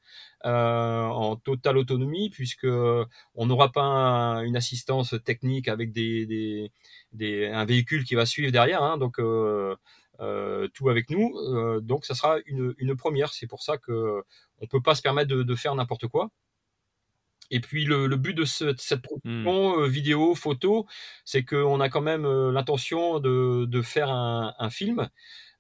[0.46, 6.72] euh, en totale autonomie, puisque on n'aura pas une assistance technique avec des, des,
[7.12, 9.76] des, un véhicule qui va suivre derrière, hein, donc euh,
[10.20, 11.34] euh, tout avec nous.
[11.38, 13.34] Euh, donc ça sera une, une première.
[13.34, 14.24] C'est pour ça que
[14.60, 16.30] on peut pas se permettre de, de faire n'importe quoi.
[17.52, 19.88] Et puis le, le but de, ce, de cette production mmh.
[19.88, 20.86] vidéo, photo,
[21.26, 25.10] c'est qu'on a quand même euh, l'intention de, de, faire un, un film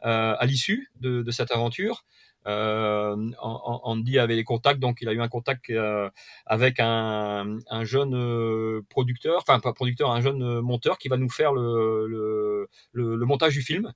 [0.05, 2.05] euh, à l'issue de, de, cette aventure.
[2.45, 6.09] Euh, Andy avait les contacts, donc il a eu un contact euh,
[6.45, 11.29] avec un, un jeune euh, producteur, enfin pas producteur, un jeune monteur qui va nous
[11.29, 13.93] faire le, le, le, le montage du film.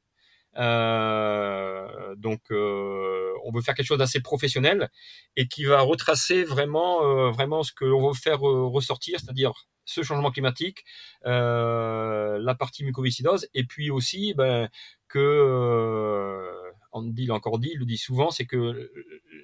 [0.58, 4.90] Euh, donc, euh, on veut faire quelque chose d'assez professionnel
[5.36, 9.54] et qui va retracer vraiment, euh, vraiment ce que l'on veut faire ressortir, c'est-à-dire
[9.86, 10.84] ce changement climatique,
[11.24, 14.70] la partie mucoviscidose, et puis aussi ben,
[15.08, 16.52] que
[16.92, 18.92] Andy l'a encore dit, il le dit souvent, c'est que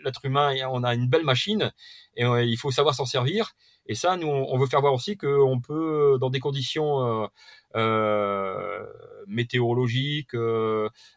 [0.04, 1.72] l'être humain, on a une belle machine
[2.18, 3.56] et il faut savoir s'en servir.
[3.88, 7.28] Et ça, nous, on veut faire voir aussi qu'on peut, dans des conditions euh.
[7.76, 8.86] Euh,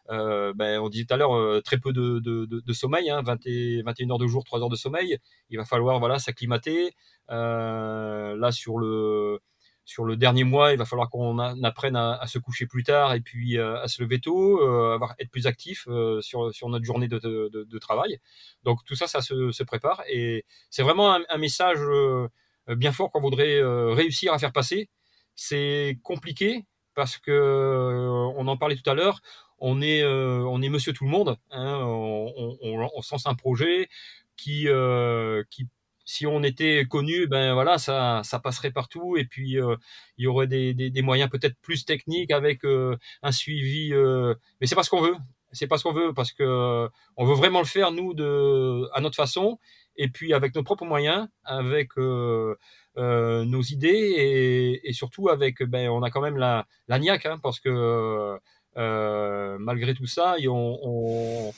[0.09, 4.11] euh, ben, on disait tout à l'heure très peu de, sommeil, hein, 20 et, 21
[4.11, 5.17] heures de jour, 3 heures de sommeil.
[5.49, 6.93] Il va falloir voilà s'acclimater.
[7.29, 9.39] là sur le
[9.85, 13.21] sur le dernier mois, il va falloir qu'on apprenne à, se coucher plus tard et
[13.21, 15.87] puis à se lever tôt, euh, être plus actif
[16.19, 18.19] sur, sur notre journée de, de, travail.
[18.63, 21.79] Donc tout ça, ça se, prépare et c'est vraiment un message
[22.75, 23.61] bien fort qu'on voudrait
[23.93, 24.89] réussir à faire passer
[25.37, 26.65] c'est compliqué
[26.95, 29.21] parce que euh, on en parlait tout à l'heure.
[29.59, 31.37] On est, euh, on est Monsieur Tout le Monde.
[31.51, 33.87] Hein, on, on, sent un projet
[34.35, 35.67] qui, euh, qui,
[36.05, 39.15] si on était connu, ben voilà, ça, ça passerait partout.
[39.15, 39.57] Et puis
[40.17, 43.93] il y aurait des, des, des moyens peut-être plus techniques avec un suivi.
[44.59, 45.15] mais c'est pas ce qu'on veut.
[45.53, 49.01] C'est pas ce qu'on veut parce que on veut vraiment le faire nous de, à
[49.01, 49.59] notre façon
[49.97, 52.55] et puis avec nos propres moyens, avec euh,
[52.95, 58.39] nos idées et, surtout avec, ben, on a quand même la, la hein, parce que
[58.77, 61.51] euh, malgré tout ça, on,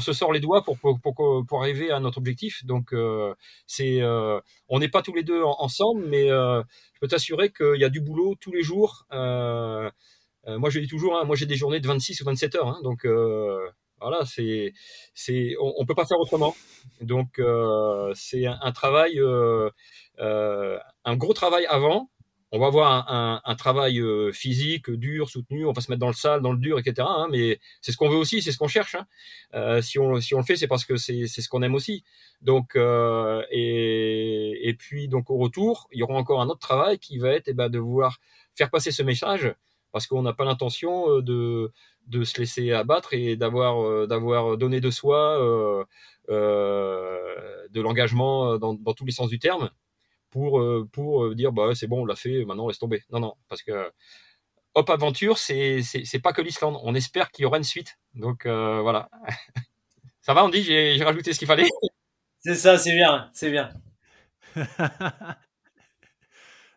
[0.00, 1.00] se sort les doigts pour, pour,
[1.46, 2.64] pour, arriver à notre objectif.
[2.64, 3.34] Donc, euh,
[3.66, 6.62] c'est, euh, on n'est pas tous les deux ensemble, mais euh,
[6.94, 9.06] je peux t'assurer qu'il y a du boulot tous les jours.
[9.10, 12.80] moi, je dis toujours, hein, moi j'ai des journées de 26 ou 27 heures, hein,
[12.82, 13.06] donc
[14.00, 14.72] Voilà, c'est,
[15.14, 16.54] c'est, on, on peut pas faire autrement.
[17.00, 19.70] Donc, euh, c'est un, un travail, euh,
[20.20, 22.10] euh, un gros travail avant.
[22.52, 25.66] On va avoir un, un, un travail euh, physique dur, soutenu.
[25.66, 27.08] On va se mettre dans le sale, dans le dur, etc.
[27.10, 28.94] hein, mais c'est ce qu'on veut aussi, c'est ce qu'on cherche.
[28.94, 29.06] hein.
[29.54, 31.74] Euh, si on si on le fait, c'est parce que c'est c'est ce qu'on aime
[31.74, 32.04] aussi.
[32.42, 36.98] Donc, euh, et et puis donc au retour, il y aura encore un autre travail
[36.98, 38.18] qui va être, eh ben, de vouloir
[38.54, 39.52] faire passer ce message
[39.94, 41.72] parce qu'on n'a pas l'intention euh, de
[42.08, 45.84] de se laisser abattre et d'avoir euh, d'avoir donné de soi euh,
[46.30, 49.70] euh, de l'engagement dans, dans tous les sens du terme
[50.30, 53.02] pour pour dire bah c'est bon on l'a fait maintenant laisse tomber.
[53.10, 53.90] Non non parce que
[54.74, 56.78] Hop Aventure c'est c'est c'est pas que l'Islande.
[56.82, 57.98] On espère qu'il y aura une suite.
[58.14, 59.08] Donc euh, voilà.
[60.22, 61.68] Ça va on dit j'ai j'ai rajouté ce qu'il fallait.
[62.46, 63.70] C'est ça, c'est bien, c'est bien.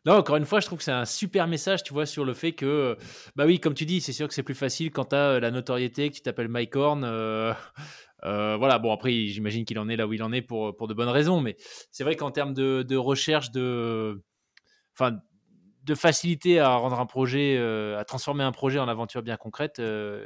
[0.07, 2.33] Non, encore une fois, je trouve que c'est un super message, tu vois, sur le
[2.33, 2.97] fait que,
[3.35, 5.51] bah oui, comme tu dis, c'est sûr que c'est plus facile quand tu as la
[5.51, 7.03] notoriété, que tu t'appelles Mike Horn.
[7.03, 7.53] euh,
[8.23, 10.87] euh, voilà, bon, après, j'imagine qu'il en est là où il en est pour, pour
[10.87, 11.57] de bonnes raisons, mais
[11.91, 14.23] c'est vrai qu'en termes de, de recherche, de,
[14.93, 15.19] enfin,
[15.83, 19.79] de facilité à rendre un projet, euh, à transformer un projet en aventure bien concrète,
[19.79, 20.25] euh,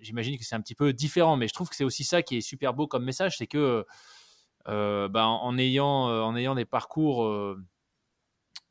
[0.00, 2.38] j'imagine que c'est un petit peu différent, mais je trouve que c'est aussi ça qui
[2.38, 3.84] est super beau comme message, c'est que,
[4.68, 7.24] euh, bah, en, ayant, euh, en ayant des parcours.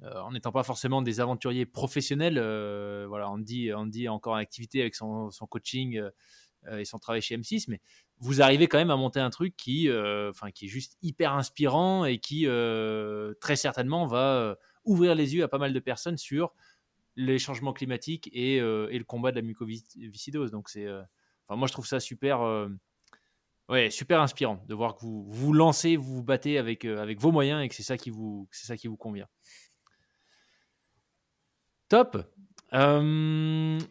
[0.03, 2.37] Euh, en n'étant pas forcément des aventuriers professionnels.
[2.37, 7.21] euh, voilà, Andy, Andy est encore en activité avec son, coaching euh, et son travail
[7.21, 7.81] chez M6, mais
[8.19, 9.89] vous arrivez quand même à monter un truc qui,
[10.29, 12.45] enfin, qui est juste hyper inspirant et qui
[13.39, 16.53] très certainement va ouvrir les yeux à pas mal de personnes sur
[17.15, 20.51] les changements climatiques et, le combat de la mucoviscidose.
[20.51, 20.85] Donc c'est,
[21.49, 22.41] moi je trouve ça super.
[23.67, 27.31] Ouais, super inspirant de voir que vous vous lancez, vous vous battez avec, avec vos
[27.31, 29.27] moyens et que c'est ça c'est ça qui vous convient.
[31.91, 32.25] Top.
[32.71, 33.01] Euh,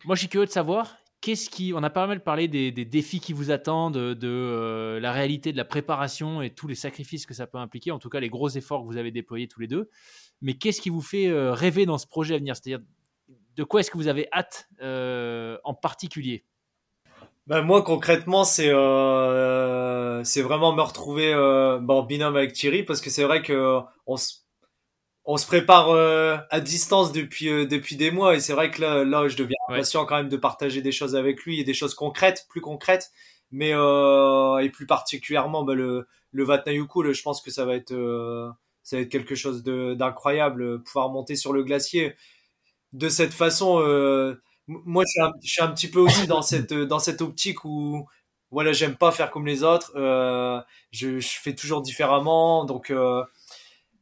[0.07, 1.75] moi, je suis curieux de savoir qu'est-ce qui.
[1.77, 5.59] On a pas mal parlé des, défis qui vous attendent, de, euh, la réalité de
[5.59, 8.49] la préparation et tous les sacrifices que ça peut impliquer, en tout cas les gros
[8.49, 9.91] efforts que vous avez déployés tous les deux.
[10.41, 12.57] Mais qu'est-ce qui vous fait euh, rêver dans ce projet à venir?
[12.57, 12.83] C'est-à-dire,
[13.57, 14.71] de quoi est-ce que vous avez hâte
[15.63, 16.47] en particulier?
[17.47, 18.71] Ben moi concrètement c'est
[20.25, 24.17] c'est vraiment me retrouver ben, en binôme avec Thierry parce que c'est vrai que on
[24.17, 24.37] se
[25.33, 28.35] on se prépare euh, à distance depuis euh, depuis des mois.
[28.37, 29.77] Et c'est vrai que là là je deviens Ouais.
[29.77, 33.11] impatient quand même de partager des choses avec lui et des choses concrètes plus concrètes.
[33.53, 37.93] Mais euh, et plus particulièrement ben, le le Vatnajökull je pense que ça va être
[37.93, 38.49] euh,
[38.83, 42.15] ça va être quelque chose de d'incroyable euh, pouvoir monter sur le glacier.
[42.93, 44.35] De cette façon euh,
[44.69, 47.65] moi je suis, un, je suis un petit peu aussi dans cette dans cette optique
[47.65, 48.07] où
[48.51, 50.61] voilà j'aime pas faire comme les autres euh,
[50.93, 52.65] je, je fais toujours différemment.
[52.65, 53.23] Donc euh,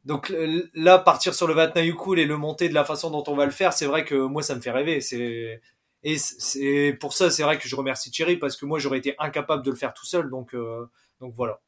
[0.09, 0.33] donc
[0.73, 3.51] là partir sur le Vatnajökull et le monter de la façon dont on va le
[3.51, 5.61] faire c'est vrai que moi ça me fait rêver c'est
[6.03, 9.15] et c'est pour ça c'est vrai que je remercie Thierry parce que moi j'aurais été
[9.19, 10.85] incapable de le faire tout seul donc euh,
[11.21, 11.61] donc voilà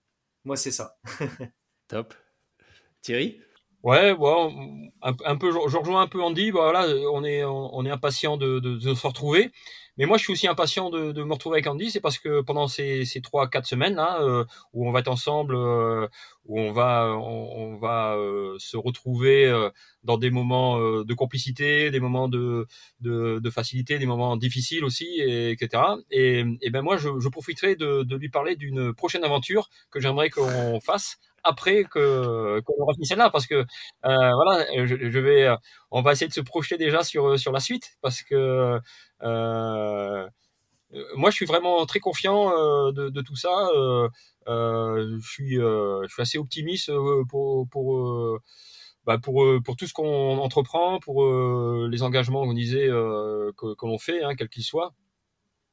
[0.44, 0.98] moi c'est ça
[1.88, 2.14] Top.
[3.02, 3.40] Thierry?
[3.84, 6.52] Ouais, bon, un, un peu, je je rejoins un peu Andy.
[6.52, 9.52] Voilà, on est, on est impatient de, de, de se retrouver.
[10.02, 11.92] Mais moi, je suis aussi impatient de, de me retrouver avec Andy.
[11.92, 14.44] C'est parce que pendant ces, ces trois, quatre semaines là, euh,
[14.74, 16.08] où on va être ensemble, euh,
[16.46, 19.70] où on va, on, va euh, se retrouver euh,
[20.04, 22.66] dans des moments de complicité, des moments de,
[23.02, 25.84] de, de facilité, des moments difficiles aussi, et, etc.
[26.10, 30.00] Et, et ben moi, je, je profiterai de, de lui parler d'une prochaine aventure que
[30.00, 33.66] j'aimerais qu'on fasse après que qu'on aura fini celle-là parce que euh,
[34.04, 35.56] voilà je, vais euh,
[35.92, 38.80] on va essayer de se projeter déjà sur sur la suite parce que
[39.24, 40.28] euh,
[41.16, 44.10] moi je suis vraiment très confiant euh, de, tout ça euh,
[44.48, 48.40] euh, je suis euh, je suis assez optimiste euh, pour pour euh,
[49.06, 53.52] bah pour euh, pour tout ce qu'on entreprend pour euh, les engagements qu'on disait euh,
[53.58, 54.94] que, que l'on fait hein, quels qu'ils soient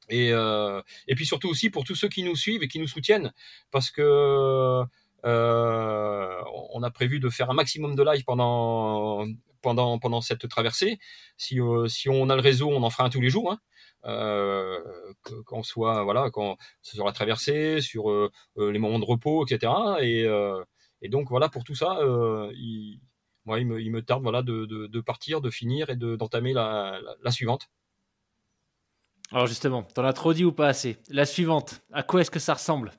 [0.09, 2.87] et euh, et puis surtout aussi pour tous ceux qui nous suivent et qui nous
[2.87, 3.33] soutiennent
[3.71, 4.83] parce que
[5.25, 6.41] euh,
[6.73, 9.25] on a prévu de faire un maximum de live pendant
[9.61, 10.99] pendant pendant cette traversée.
[11.37, 13.51] Si euh, si on a le réseau, on en fera un tous les jours.
[13.51, 13.59] Hein.
[14.05, 14.79] Euh,
[15.45, 18.09] qu'on soit voilà quand sur la traversée, sur
[18.57, 19.73] les moments de repos, etc.
[21.01, 21.99] Et donc voilà pour tout ça,
[22.53, 22.99] il,
[23.45, 27.15] moi il me tarde voilà de de, partir, de finir et de d'entamer la, la
[27.21, 27.69] la suivante.
[29.31, 30.97] Alors justement, t'en as trop dit ou pas assez?
[31.09, 32.93] La suivante, à quoi est-ce que ça ressemble?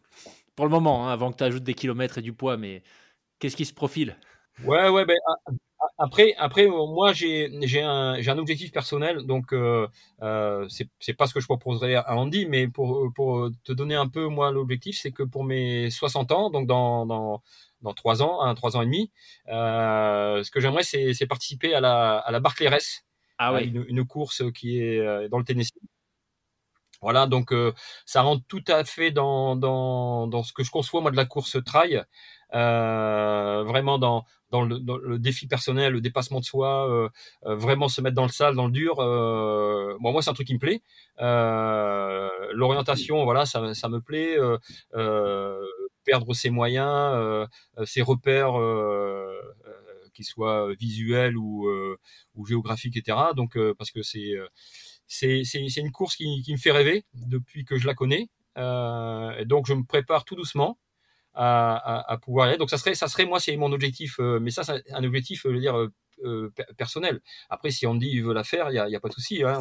[0.56, 2.82] Pour le moment, hein, avant que tu ajoutes des kilomètres et du poids, mais
[3.40, 4.16] qu'est-ce qui se profile?
[4.62, 5.16] Ouais, ouais, ben
[5.98, 9.88] après, après, euh, moi j'ai j'ai un j'ai un objectif personnel, donc euh,
[10.22, 13.94] euh, c'est c'est pas ce que je proposerais à Andy, mais pour pour te donner
[13.94, 17.42] un peu moi l'objectif, c'est que pour mes 60 ans, donc dans dans
[17.82, 19.10] dans trois ans, un trois ans et demi,
[19.48, 23.06] euh, ce que j'aimerais c'est c'est participer à la à la Barclay Race,
[23.38, 25.72] Ah hein, ouais, une, une course qui est euh, dans le Tennessee.
[27.02, 27.54] Voilà, donc
[28.04, 31.24] ça rentre tout à fait dans, dans, dans ce que je conçois moi de la
[31.24, 32.04] course trail,
[32.52, 37.08] vraiment dans, dans le, dans le, défi personnel, le dépassement de soi, euh,
[37.46, 38.98] euh, vraiment se mettre dans le sale, dans le dur.
[38.98, 40.82] Euh, bon, moi, c'est un truc qui me plaît.
[42.52, 44.36] L'orientation, voilà, ça, ça, me plaît.
[46.04, 47.48] perdre ses moyens,
[47.84, 48.54] ses repères,
[50.12, 51.68] qu'ils soient visuels ou,
[52.34, 53.18] ou géographiques, etc.
[53.36, 54.34] Donc, parce que c'est
[55.10, 55.42] c'est
[55.76, 58.28] une course qui, qui, me fait rêver depuis que je la connais.
[58.56, 60.78] et donc, je me prépare tout doucement
[61.34, 62.58] à, pouvoir y aller.
[62.58, 65.42] Donc ça serait, ça serait moi, c'est mon objectif, euh, mais ça, c'est un objectif,
[65.44, 65.92] je veux dire, euh,
[66.24, 67.20] euh, personnel.
[67.48, 69.42] Après, si dit il veut la faire, il y a, y a, pas de souci.
[69.42, 69.58] Hein.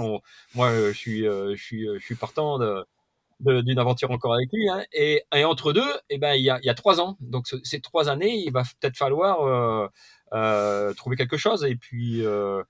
[0.56, 2.60] moi, je suis, je suis, je suis partant
[3.40, 4.70] d'une aventure encore avec lui.
[4.70, 4.84] Hein.
[4.92, 7.18] Et, et, entre deux, eh ben, il y a, y a trois ans.
[7.20, 9.88] Donc ces trois années, il va peut-être falloir euh,
[10.34, 11.64] euh, trouver quelque chose.
[11.64, 12.64] Et puis euh,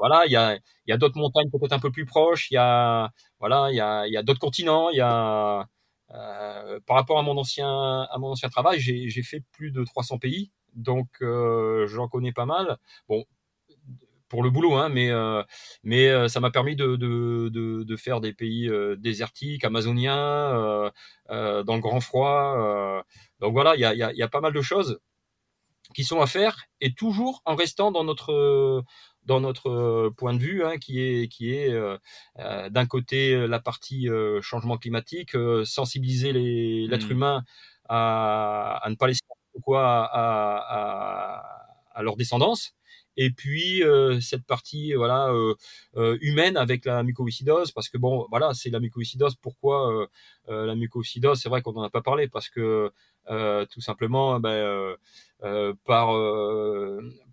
[0.00, 2.50] voilà, il y a, y a d'autres montagnes peut-être un peu plus proches.
[2.50, 4.90] Il y a voilà, il y a, y a d'autres continents.
[4.90, 5.66] Il y a
[6.14, 7.68] euh, par rapport à mon ancien,
[8.10, 12.46] à mon ancien travail, j'ai fait plus de 300 pays, donc euh, j'en connais pas
[12.46, 12.78] mal.
[13.08, 13.24] Bon,
[14.28, 15.42] pour le boulot, hein, mais, euh,
[15.82, 17.48] mais ça m'a permis de, de,
[17.84, 20.90] de, faire des pays désertiques, amazoniens,
[21.28, 23.04] dans le grand froid.
[23.40, 25.00] donc voilà, il y a, y, a, y a, pas mal de choses
[25.94, 28.84] qui sont à faire et toujours en restant dans notre
[29.26, 31.98] dans notre euh, point de vue, hein, qui est, qui est euh,
[32.38, 34.08] euh, d'un côté la partie
[34.42, 37.12] changement climatique, sensibiliser l'être mmh.
[37.12, 37.44] humain
[37.88, 39.20] à, à, ne pas laisser
[39.62, 42.74] quoi à, à, à leur descendance,
[43.16, 43.82] et puis
[44.20, 45.30] cette partie voilà
[45.96, 49.34] euh, humaine avec la mucoviscidose parce que bon voilà c'est la mucoviscidose.
[49.36, 50.08] Pourquoi
[50.48, 51.40] euh, la mucoviscidose?
[51.40, 52.92] C'est vrai qu'on n'en a pas parlé parce que
[53.26, 54.96] tout simplement ben,
[55.84, 56.14] par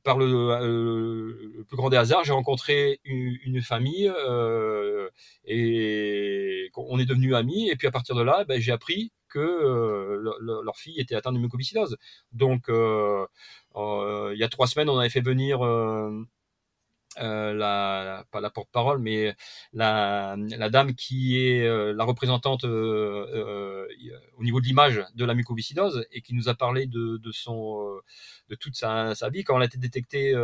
[0.07, 5.09] par le, le, plus grand des hasards, j'ai rencontré une, famille euh,
[5.43, 7.67] et on est devenus amis.
[7.69, 10.33] Et puis à partir de là, ben, j'ai appris que euh,
[10.63, 11.97] leur fille était atteinte de mucoviscidose.
[12.31, 13.25] Donc, euh,
[13.75, 15.59] il y a trois semaines, on avait fait venir
[17.19, 19.35] euh, la, pas la porte-parole, mais
[19.73, 23.87] la, la, dame qui est euh, la représentante euh,
[24.37, 27.99] au niveau de l'image de la mucoviscidose et qui nous a parlé de, de son,
[28.49, 29.43] de toute sa, sa, vie.
[29.43, 30.35] Quand elle a été détectée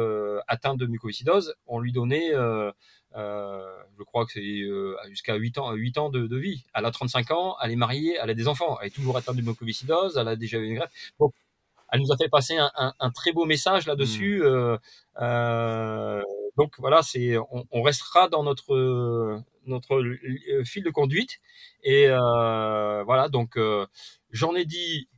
[0.47, 6.09] atteinte de mucoviscidose, on lui donnait, je crois que c'est jusqu'à 8 ans, 8 ans
[6.09, 6.63] de, de, vie.
[6.73, 9.35] Elle a 35 ans, elle est mariée, elle a des enfants, elle est toujours atteinte
[9.35, 10.91] de mucoviscidose, elle a déjà eu une greffe.
[11.19, 11.33] Donc,
[11.93, 14.39] elle nous a fait passer un, un, un très beau message là-dessus.
[14.39, 14.45] Mmh.
[14.45, 14.77] Euh,
[15.21, 16.21] euh,
[16.57, 17.35] donc voilà, c'est
[17.71, 21.39] on, restera dans notre notre euh, fil de conduite
[21.83, 23.29] et euh, voilà.
[23.29, 23.87] Donc euh,
[24.31, 25.09] j'en ai dit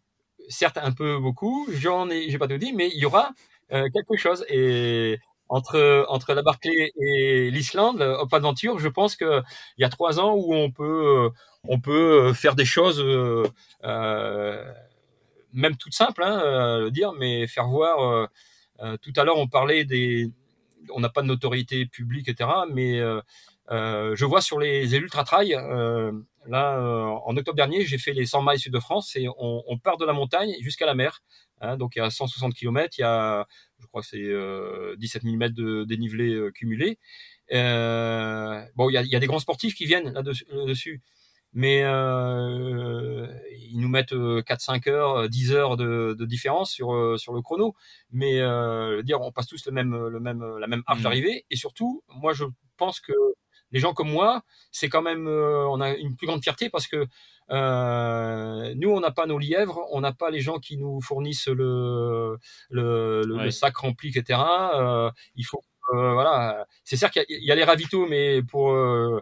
[0.50, 3.32] certes un peu beaucoup, j'en ai j'ai pas tout dit, mais il y aura
[3.74, 5.20] euh, quelque chose et
[5.50, 9.42] entre entre la Barclay et l'Islande, Hop Adventure, je pense que
[9.78, 11.30] il y a trois ans où on peut
[11.68, 13.02] on peut faire des choses
[13.84, 14.74] euh,
[15.54, 18.30] même toutes simples, hein, dire, mais faire voir.
[19.02, 20.30] tout à l'heure, on parlait des
[20.94, 22.50] on n'a pas de notoriété publique, etc.
[22.72, 23.22] Mais euh,
[23.72, 26.12] euh, je vois sur les ultra trail, euh,
[26.48, 26.80] là,
[27.26, 30.06] en octobre dernier, j'ai fait les 100 miles sud de France et on, part de
[30.06, 31.24] la montagne jusqu'à la mer.
[31.62, 33.48] Hein, donc il y a 160 km, il y a,
[33.80, 37.00] je crois c'est euh, 17 000 mètres de dénivelé cumulé.
[37.52, 40.46] Bon, il y a, des grands sportifs qui viennent là-dessus.
[40.52, 41.02] Là dessus
[41.56, 41.84] mais
[43.76, 47.42] ils nous mettent 4-5 euh, heures, 10 heures de, de différence sur euh, sur le
[47.42, 47.76] chrono.
[48.10, 51.04] Mais euh, dire, on passe tous le même le même la même arche mmh.
[51.04, 51.46] d'arrivée.
[51.52, 52.46] Et surtout, moi, je
[52.78, 53.12] pense que
[53.72, 56.88] les gens comme moi, c'est quand même, euh, on a une plus grande fierté parce
[56.88, 57.08] que
[57.52, 61.48] euh, nous, on n'a pas nos lièvres, on n'a pas les gens qui nous fournissent
[61.48, 62.38] le
[62.70, 63.44] le, le, ouais.
[63.46, 64.40] le sac rempli, etc.
[64.76, 69.22] Euh, il faut euh, voilà, c'est sûr qu'il y, a les ravitaux, mais pour euh,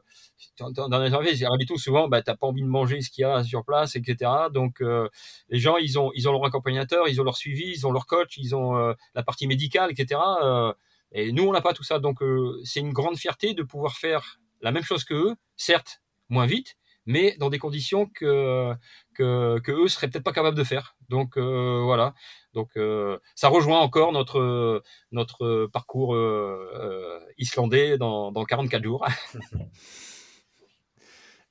[0.57, 3.25] dans les services, les ravitaux souvent, bah t'as pas envie de manger ce qu'il y
[3.25, 4.31] a sur place, etc.
[4.53, 5.09] Donc euh,
[5.49, 8.05] les gens, ils ont ils ont leur accompagnateur, ils ont leur suivi, ils ont leur
[8.05, 10.19] coach, ils ont euh, la partie médicale, etc.
[10.43, 10.73] Euh,
[11.11, 12.19] et nous, on n'a pas tout ça, donc
[12.63, 16.75] c'est une grande fierté de pouvoir faire la même chose que eux, certes moins vite,
[17.05, 18.73] mais dans des conditions que
[19.13, 20.95] que, que eux seraient peut-être pas capables de faire.
[21.09, 22.13] Donc euh, voilà.
[22.53, 29.05] Donc euh, ça rejoint encore notre notre parcours euh, islandais dans, dans 44 jours.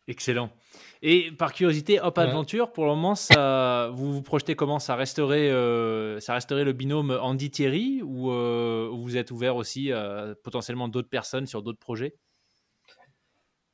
[0.09, 0.51] Excellent.
[1.05, 2.73] Et par curiosité, Hop Adventure, ouais.
[2.73, 4.79] pour le moment, ça, vous vous projetez comment?
[4.79, 9.91] Ça resterait, euh, ça resterait le binôme Andy Thierry ou euh, vous êtes ouvert aussi
[9.91, 12.15] à potentiellement d'autres personnes sur d'autres projets?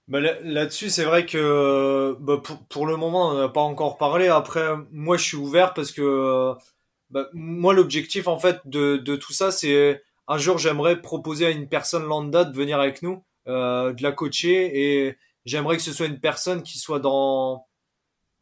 [0.09, 4.29] Bah, Là-dessus, c'est vrai que bah, pour, le moment, on n'a pas encore parlé.
[4.29, 6.55] Après, moi, je suis ouvert parce que
[7.11, 11.69] bah, moi, l'objectif en fait de, tout ça, c'est un jour, j'aimerais proposer à une
[11.69, 16.07] personne lambda de venir avec nous, euh, de la coacher et j'aimerais que ce soit
[16.07, 17.67] une personne qui soit dans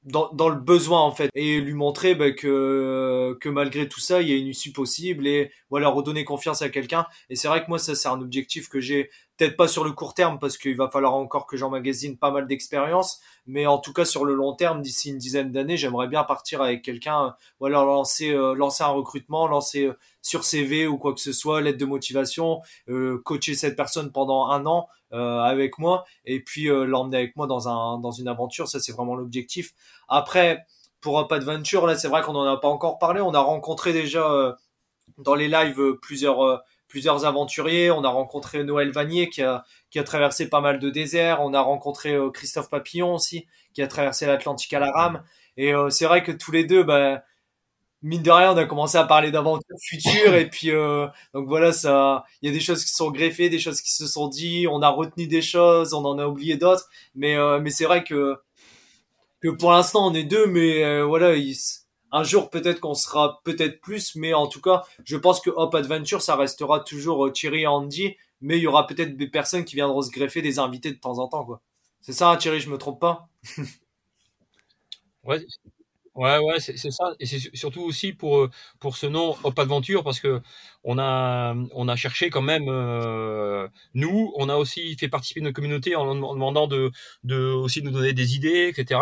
[0.07, 4.23] dans, dans le besoin en fait et lui montrer bah, que que malgré tout ça
[4.23, 7.65] il y a une issue possible et voilà redonner confiance à quelqu'un et c'est vrai
[7.65, 10.57] que moi ça c'est un objectif que j'ai peut-être pas sur le court terme parce
[10.57, 14.35] qu'il va falloir encore que j'emmagasine pas mal d'expérience mais en tout cas sur le
[14.35, 18.85] long terme d'ici une dizaine d'années j'aimerais bien partir avec quelqu'un voilà lancer euh, lancer
[18.85, 23.21] un recrutement lancer euh, sur CV ou quoi que ce soit l'aide de motivation euh,
[23.25, 27.69] coacher cette personne pendant un an euh, avec moi et puis l'emmener avec moi dans
[27.69, 28.67] un dans une aventure.
[28.67, 29.73] Ça, c'est vraiment l'objectif.
[30.09, 30.67] Après,
[31.01, 33.21] pour Up Adventure, là, c'est vrai qu'on en a pas encore parlé.
[33.21, 34.57] On a rencontré déjà
[35.19, 37.91] dans les lives plusieurs plusieurs aventuriers.
[37.91, 41.41] On a rencontré Noël Vanier qui a, qui a traversé pas mal de déserts.
[41.43, 45.23] On a rencontré Christophe Papillon aussi qui a traversé l'Atlantique à la rame.
[45.57, 47.23] Et c'est vrai que tous les deux, bah,
[48.03, 51.73] mine de rien, on a commencé à parler d'aventures futures et puis euh, donc voilà,
[51.73, 54.67] ça, il y a des choses qui sont greffées, des choses qui se sont dit,
[54.71, 58.05] on a retenu des choses, on en a oublié d'autres, mais euh, mais c'est vrai
[58.05, 58.37] que
[59.41, 61.35] que pour l'instant on est deux, mais euh, voilà,
[62.17, 65.75] un jour peut-être qu'on sera peut-être plus, mais en tout cas, je pense que Hop
[65.75, 69.77] Adventure ça restera toujours Thierry et Andy, mais il y aura peut-être des personnes qui
[69.77, 71.61] viendront se greffer des invités de temps en temps quoi.
[72.01, 73.29] C'est ça, hein, Thierry, je me trompe pas?
[75.25, 75.45] Ouais,
[76.17, 77.15] Ouais, ouais, c'est ça.
[77.21, 78.51] Et c'est surtout aussi pour, euh,
[78.81, 80.41] pour ce nom Hop Adventure, parce que
[80.83, 85.55] on a, on a cherché quand même, euh, nous, on a aussi fait participer notre
[85.57, 86.91] communauté en, demandant de,
[87.25, 88.99] de aussi nous donner des idées, etc.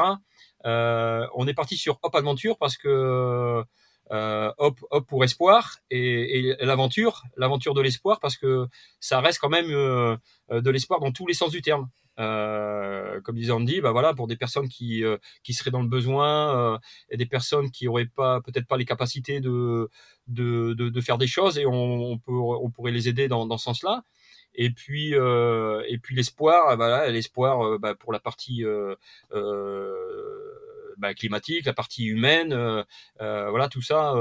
[0.67, 3.65] Euh, on est parti sur Hop Adventure parce que
[4.13, 8.67] euh, hop, hop pour espoir et, et l'aventure, l'aventure de l'espoir parce que
[9.01, 10.17] ça reste quand même euh,
[10.51, 11.89] de l'espoir dans tous les sens du terme.
[12.21, 15.89] Euh, comme disait Andy, bah voilà, pour des personnes qui, euh, qui seraient dans le
[15.89, 16.79] besoin euh,
[17.11, 19.91] et des personnes qui auraient pas peut-être pas les capacités de,
[20.29, 23.47] de, de, de, faire des choses et on, on, peut, on pourrait les aider dans,
[23.47, 24.05] dans ce sens-là.
[24.55, 28.63] Et puis, euh, et puis l'espoir, voilà, l'espoir bah, pour la partie
[30.99, 32.55] bah, climatique, la partie humaine,
[33.19, 34.15] voilà, tout ça.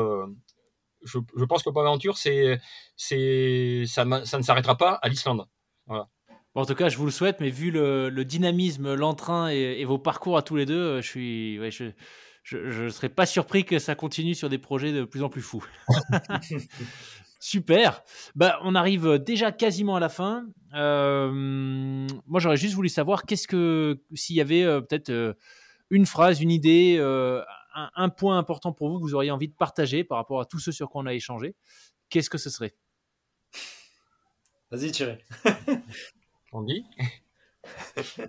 [1.06, 2.60] Je, je, pense que Aventure, c'est,
[2.96, 5.46] c'est, ça, ça ne s'arrêtera pas à l'Islande.
[5.86, 6.08] Voilà
[6.56, 10.38] en tout cas, je vous le souhaite, mais vu le, dynamisme, l'entrain et, vos parcours
[10.38, 11.60] à tous les deux, euh, je suis,
[12.44, 15.42] je ne serais pas surpris que ça continue sur des projets de plus en plus
[15.42, 15.66] fous.
[17.40, 18.04] Super.
[18.36, 20.46] Bah, on arrive déjà quasiment à la fin.
[20.76, 21.30] Euh,
[22.26, 25.36] moi, j'aurais juste voulu savoir qu'est-ce que s'il y avait euh, peut-être
[25.94, 29.54] une phrase, une idée, un, un, point important pour vous que vous auriez envie de
[29.54, 31.56] partager par rapport à tout ce sur quoi on a échangé,
[32.10, 32.74] qu'est-ce que ce serait?
[34.72, 35.18] Vas-y, Thierry.
[36.52, 36.84] on dit.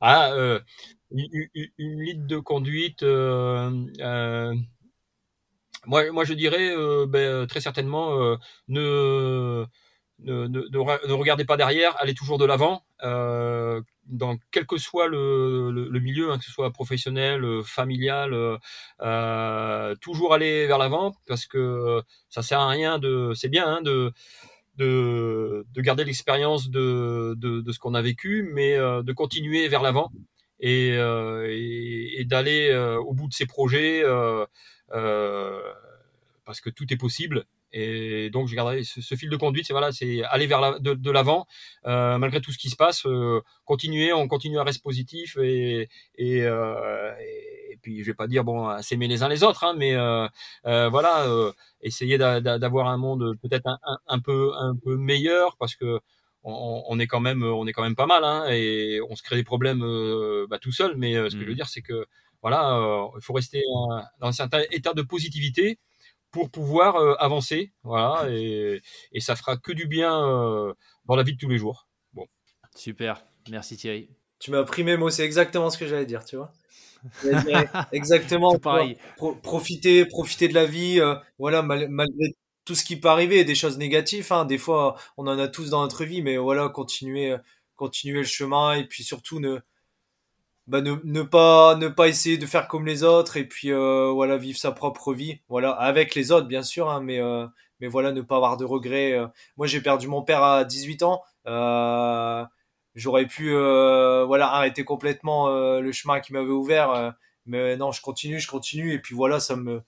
[0.00, 0.60] ah, euh,
[1.10, 1.28] une,
[1.78, 3.02] une, ligne de conduite.
[3.02, 4.54] Euh, euh,
[5.84, 6.74] moi, moi, je dirais
[7.06, 9.66] ben, très certainement ne
[10.20, 15.08] ne, ne, ne, regardez pas derrière, allez toujours de l'avant, euh, dans quel que soit
[15.08, 18.58] le, milieu, hein, que ce soit professionnel, familial,
[19.02, 23.82] euh, toujours aller vers l'avant, parce que ça sert à rien de, c'est bien hein,
[23.82, 24.12] de
[24.76, 29.82] de, de garder l'expérience de, de, ce qu'on a vécu, mais euh, de continuer vers
[29.82, 30.10] l'avant
[30.60, 34.02] et, euh, d'aller euh, au bout de ses projets
[36.44, 37.44] parce que tout est possible.
[37.76, 40.78] Et donc, je garderai ce, ce fil de conduite, c'est voilà, c'est aller vers la,
[40.78, 41.46] de, de l'avant
[41.84, 43.06] malgré tout ce qui se passe,
[43.64, 46.48] continuer, on continue à rester positif et, et, et
[47.74, 50.26] et puis je vais pas dire bon s'aimer les uns les autres, hein, mais euh,
[50.66, 51.52] euh, voilà, euh,
[51.82, 56.00] essayer d'avoir un monde peut-être un, un, un, peu un peu meilleur parce que
[56.44, 59.22] on, on, est quand même on est quand même pas mal hein, et on se
[59.22, 60.96] crée des problèmes euh, bah, tout seul.
[60.96, 61.54] Mais ce que je veux mmh.
[61.56, 62.06] dire c'est que
[62.42, 62.78] voilà,
[63.16, 63.62] il faut rester
[64.20, 65.78] dans un certain état de positivité
[66.34, 68.82] pour pouvoir avancer, voilà, et,
[69.12, 70.10] et, ça fera que du bien
[71.06, 71.88] dans la vie de tous les jours.
[72.12, 72.26] Bon.
[72.74, 74.10] Super, merci Thierry.
[74.40, 76.52] Tu m'as pris mes mots, c'est exactement ce que j'allais dire, tu vois.
[77.92, 78.58] Exactement.
[78.58, 78.96] pareil.
[79.42, 81.00] profiter, profiter de la vie.
[81.00, 84.32] Euh, voilà, malgré tout ce qui peut arriver, des choses négatives.
[84.32, 87.38] Hein, des fois, on en a tous dans notre vie, mais voilà, continuer, euh,
[87.76, 89.58] continuer le chemin et puis surtout ne,
[90.66, 94.10] bah, ne, ne pas, ne pas essayer de faire comme les autres et puis euh,
[94.12, 95.40] voilà, vivre sa propre vie.
[95.48, 97.20] Voilà, avec les autres, bien sûr, hein, mais
[97.80, 99.18] mais voilà, ne pas avoir de regrets.
[99.56, 101.22] Moi, j'ai perdu mon père à 18 ans.
[101.46, 102.44] Euh,
[102.94, 107.10] j'aurais pu euh, voilà arrêter complètement euh, le chemin qui m'avait ouvert euh,
[107.46, 109.82] mais non je continue je continue et puis voilà ça me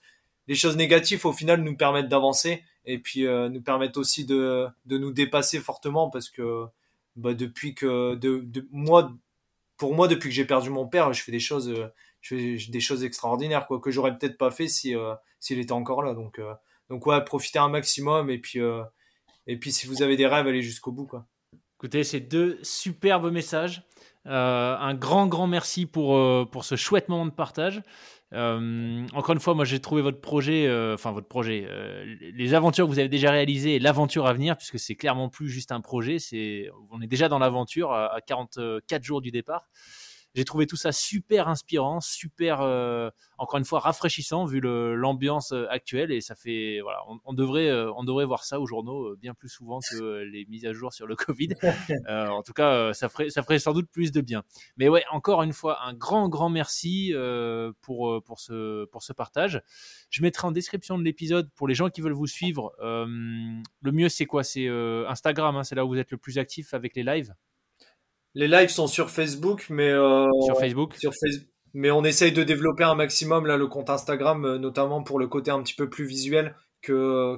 [0.47, 4.97] les choses négatives au final nous permettent d'avancer et puis nous permettent aussi de, de
[4.97, 6.65] nous dépasser fortement parce que
[7.17, 9.11] bah, depuis que de, de moi
[9.77, 11.73] pour moi depuis que j'ai perdu mon père je fais des choses
[12.79, 14.95] choses extraordinaires quoi que j'aurais peut-être pas fait si
[15.39, 16.41] s'il était encore là donc
[16.89, 18.61] donc ouais profiter un maximum et puis
[19.71, 21.25] si vous avez des rêves allez jusqu'au bout quoi
[21.79, 23.83] Écoutez, c'est deux superbes messages.
[24.25, 26.19] un grand, grand merci pour,
[26.49, 27.83] pour ce chouette moment de partage.
[28.33, 31.67] Encore une fois, moi j'ai trouvé votre projet, enfin votre projet,
[32.33, 35.49] les aventures que vous avez déjà réalisées et l'aventure à venir, puisque c'est clairement plus
[35.49, 39.69] juste un projet, c'est on est déjà dans l'aventure à 44 jours du départ.
[40.37, 43.09] J'ai trouvé tout ça super inspirant, super, euh,
[43.39, 46.11] encore une fois, rafraîchissant vu l'ambiance euh, actuelle.
[46.11, 49.49] Et ça fait, voilà, on, devrait, euh, on devrait voir ça aux journaux bien plus
[49.49, 51.55] souvent que les mises à jour sur le Covid.
[52.07, 54.43] en tout cas, ça ferait, ça ferait sans doute plus de bien.
[54.77, 57.15] Mais ouais, encore une fois, un grand, grand merci
[57.81, 59.63] pour, pour, ce, pour ce partage.
[60.11, 62.75] Je mettrai en description de l'épisode pour les gens qui veulent vous suivre.
[62.79, 64.43] le mieux, c'est quoi?
[64.43, 64.67] C'est
[65.07, 67.33] Instagram, hein, c'est là où vous êtes le plus actif avec les lives.
[68.37, 70.93] Les lives sont sur Facebook, mais euh, sur Facebook.
[70.93, 71.49] Sur Facebook.
[71.73, 75.27] Mais on essaye de développer un maximum là le compte Instagram, euh, notamment pour le
[75.27, 77.35] côté un petit peu plus visuel que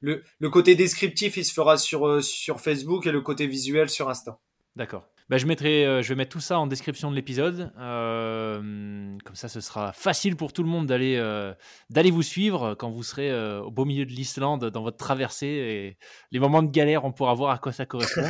[0.00, 3.90] le, le, côté descriptif, il se fera sur euh, sur Facebook et le côté visuel
[3.90, 4.38] sur Insta.
[4.74, 5.06] D'accord.
[5.28, 7.70] Bah, je, mettrai, euh, je vais mettre tout ça en description de l'épisode.
[7.78, 11.52] Euh, comme ça, ce sera facile pour tout le monde d'aller euh,
[11.90, 15.46] d'aller vous suivre quand vous serez au beau milieu de l'Islande dans votre traversée.
[15.46, 15.98] Et
[16.32, 18.22] les moments de galère, on pourra voir à quoi ça correspond.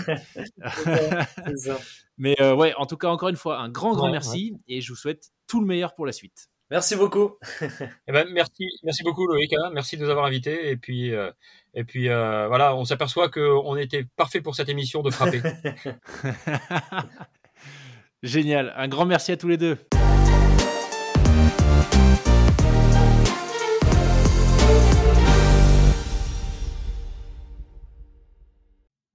[2.18, 4.56] Mais ouais, en tout cas, encore une fois, un grand, grand merci.
[4.66, 6.48] Et je vous souhaite tout le meilleur pour la suite.
[6.70, 7.36] Merci beaucoup.
[7.62, 9.52] eh ben, merci, merci beaucoup Loïc.
[9.54, 9.70] Hein.
[9.72, 10.70] Merci de nous avoir invités.
[10.70, 11.30] Et puis, euh,
[11.74, 15.40] et puis euh, voilà, on s'aperçoit qu'on était parfait pour cette émission de frapper.
[18.22, 18.74] Génial.
[18.76, 19.78] Un grand merci à tous les deux.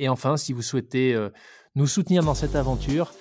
[0.00, 1.28] Et enfin, si vous souhaitez euh,
[1.76, 3.12] nous soutenir dans cette aventure,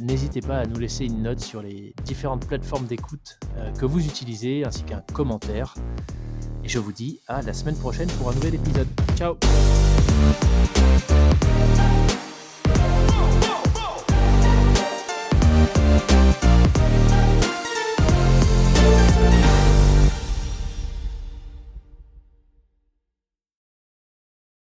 [0.00, 3.38] n'hésitez pas à nous laisser une note sur les différentes plateformes d'écoute
[3.78, 5.74] que vous utilisez, ainsi qu'un commentaire.
[6.64, 8.88] Et je vous dis à la semaine prochaine pour un nouvel épisode.
[9.16, 9.36] Ciao